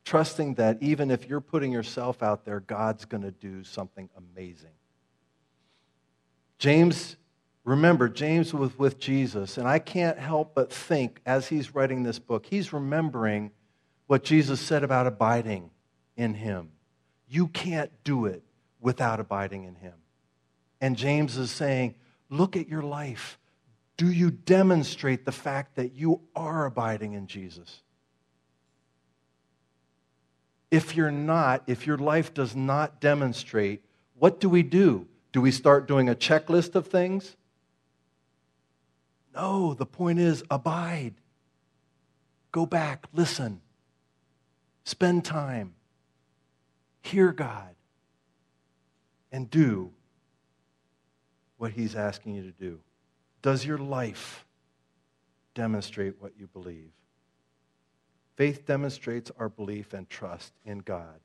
Trusting 0.05 0.55
that 0.55 0.79
even 0.81 1.11
if 1.11 1.29
you're 1.29 1.41
putting 1.41 1.73
yourself 1.73 2.23
out 2.23 2.45
there, 2.45 2.61
God's 2.61 3.05
going 3.05 3.23
to 3.23 3.33
do 3.33 3.65
something 3.65 4.09
amazing. 4.17 4.71
James 6.59 7.17
Remember, 7.67 8.09
James 8.09 8.55
was 8.55 8.79
with 8.79 9.01
Jesus, 9.01 9.59
and 9.59 9.67
I 9.67 9.81
can't 9.81 10.17
help 10.17 10.55
but 10.55 10.73
think 10.73 11.21
as 11.27 11.49
he's 11.49 11.75
writing 11.75 12.05
this 12.05 12.21
book, 12.21 12.47
he's 12.47 12.73
remembering 12.73 13.51
what 14.07 14.23
Jesus 14.23 14.61
said 14.61 14.85
about 14.85 15.09
abiding 15.09 15.71
in 16.17 16.35
him. 16.35 16.71
You 17.29 17.49
can't 17.49 17.91
do 18.05 18.27
it 18.27 18.45
without 18.81 19.19
abiding 19.19 19.65
in 19.65 19.75
him. 19.75 19.95
And 20.81 20.97
James 20.97 21.37
is 21.37 21.51
saying, 21.51 21.97
Look 22.31 22.57
at 22.57 22.69
your 22.69 22.83
life. 22.83 23.37
Do 23.97 24.13
you 24.13 24.31
demonstrate 24.31 25.25
the 25.25 25.33
fact 25.33 25.75
that 25.75 25.93
you 25.93 26.21
are 26.37 26.67
abiding 26.67 27.15
in 27.15 27.27
Jesus? 27.27 27.83
If 30.71 30.95
you're 30.95 31.11
not, 31.11 31.65
if 31.67 31.85
your 31.85 31.99
life 31.99 32.33
does 32.33 32.55
not 32.55 33.01
demonstrate, 33.01 33.83
what 34.15 34.39
do 34.39 34.49
we 34.49 34.63
do? 34.63 35.09
Do 35.37 35.43
we 35.43 35.51
start 35.51 35.87
doing 35.87 36.09
a 36.09 36.15
checklist 36.15 36.77
of 36.77 36.87
things? 36.87 37.37
No, 39.35 39.75
the 39.75 39.85
point 39.85 40.19
is 40.19 40.43
abide. 40.51 41.13
Go 42.53 42.65
back, 42.65 43.05
listen, 43.13 43.61
spend 44.85 45.27
time, 45.27 45.75
hear 47.03 47.33
God, 47.33 47.75
and 49.31 49.51
do 49.51 49.93
what 51.59 51.73
He's 51.73 51.95
asking 51.95 52.37
you 52.37 52.43
to 52.45 52.53
do. 52.53 52.81
Does 53.43 53.63
your 53.63 53.77
life 53.77 54.47
demonstrate 55.55 56.15
what 56.19 56.33
you 56.39 56.47
believe? 56.47 56.93
Faith 58.37 58.65
demonstrates 58.65 59.31
our 59.39 59.51
belief 59.51 59.93
and 59.93 60.09
trust 60.09 60.55
in 60.65 60.79
God. 60.79 61.21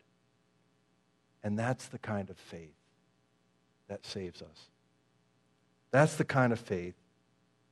And 1.45 1.57
that's 1.57 1.88
the 1.88 1.97
kind 1.97 2.30
of 2.30 2.36
faith 2.36 2.76
that 3.92 4.06
saves 4.06 4.42
us. 4.42 4.70
That's 5.92 6.16
the 6.16 6.24
kind 6.24 6.54
of 6.54 6.60
faith 6.62 6.96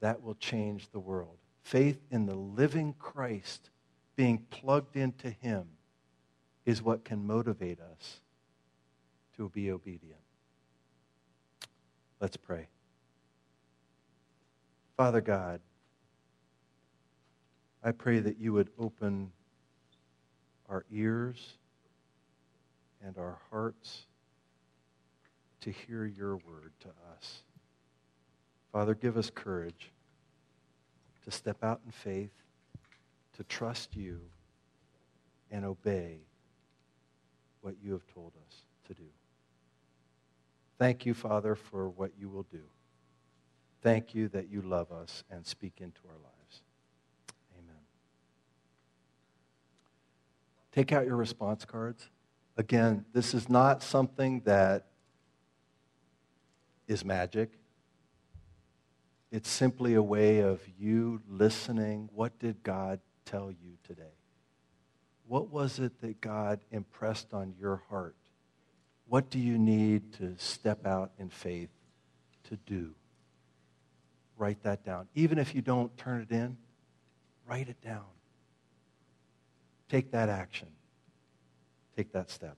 that 0.02 0.22
will 0.22 0.36
change 0.36 0.90
the 0.90 1.00
world. 1.00 1.38
Faith 1.64 1.98
in 2.12 2.26
the 2.26 2.36
living 2.36 2.94
Christ, 3.00 3.70
being 4.18 4.40
plugged 4.50 4.98
into 4.98 5.30
Him, 5.30 5.66
is 6.66 6.82
what 6.84 7.06
can 7.06 7.26
motivate 7.26 7.80
us 7.80 8.20
to 9.38 9.48
be 9.48 9.72
obedient. 9.72 10.20
Let's 12.20 12.36
pray. 12.36 12.68
Father 14.98 15.22
God, 15.22 15.62
I 17.82 17.94
pray 17.94 18.20
that 18.20 18.38
you 18.38 18.52
would 18.52 18.72
open 18.78 19.32
our 20.68 20.84
ears 20.92 21.54
and 23.02 23.18
our 23.18 23.40
hearts 23.50 24.09
to 25.62 25.72
hear 25.72 26.06
your 26.06 26.38
word 26.38 26.72
to 26.82 26.88
us. 26.88 27.44
Father, 28.72 28.94
give 28.94 29.18
us 29.18 29.30
courage 29.30 29.92
to 31.26 31.32
step 31.32 31.64
out 31.64 31.82
in 31.86 31.92
faith, 31.92 32.32
to 33.38 33.44
trust 33.44 33.96
you, 33.96 34.22
and 35.52 35.66
obey 35.66 36.20
what 37.62 37.76
you 37.84 37.92
have 37.92 38.06
told 38.14 38.34
us 38.48 38.56
to 38.88 38.94
do. 38.94 39.10
Thank 40.78 41.06
you, 41.06 41.14
Father, 41.14 41.56
for 41.56 41.90
what 41.90 42.12
you 42.18 42.30
will 42.30 42.46
do. 42.52 42.62
Thank 43.82 44.14
you 44.14 44.28
that 44.30 44.50
you 44.50 44.62
love 44.62 44.92
us 44.92 45.24
and 45.30 45.46
speak 45.46 45.74
into 45.80 46.00
our 46.08 46.16
lives. 46.16 46.62
Amen. 47.58 47.82
Take 50.72 50.92
out 50.92 51.06
your 51.06 51.16
response 51.16 51.66
cards. 51.66 52.10
Again, 52.58 53.06
this 53.14 53.34
is 53.34 53.50
not 53.50 53.82
something 53.82 54.42
that 54.42 54.88
is 56.90 57.06
magic. 57.06 57.52
It's 59.32 59.50
simply 59.50 59.94
a 59.94 60.02
way 60.02 60.40
of 60.40 60.60
you 60.80 61.22
listening. 61.30 62.10
What 62.14 62.38
did 62.40 62.64
God 62.64 63.00
tell 63.26 63.52
you 63.52 63.78
today? 63.84 64.16
What 65.28 65.52
was 65.52 65.78
it 65.78 66.02
that 66.02 66.20
God 66.20 66.60
impressed 66.72 67.32
on 67.32 67.54
your 67.60 67.84
heart? 67.90 68.16
What 69.08 69.30
do 69.30 69.38
you 69.38 69.60
need 69.60 70.14
to 70.14 70.36
step 70.38 70.88
out 70.88 71.12
in 71.20 71.30
faith 71.30 71.70
to 72.50 72.58
do? 72.66 72.96
Write 74.36 74.64
that 74.64 74.84
down. 74.84 75.08
Even 75.14 75.38
if 75.38 75.54
you 75.54 75.62
don't 75.62 75.96
turn 75.96 76.22
it 76.22 76.34
in, 76.34 76.58
write 77.48 77.70
it 77.70 77.80
down. 77.82 78.06
Take 79.90 80.12
that 80.12 80.30
action. 80.30 80.70
Take 81.96 82.12
that 82.14 82.32
step. 82.32 82.58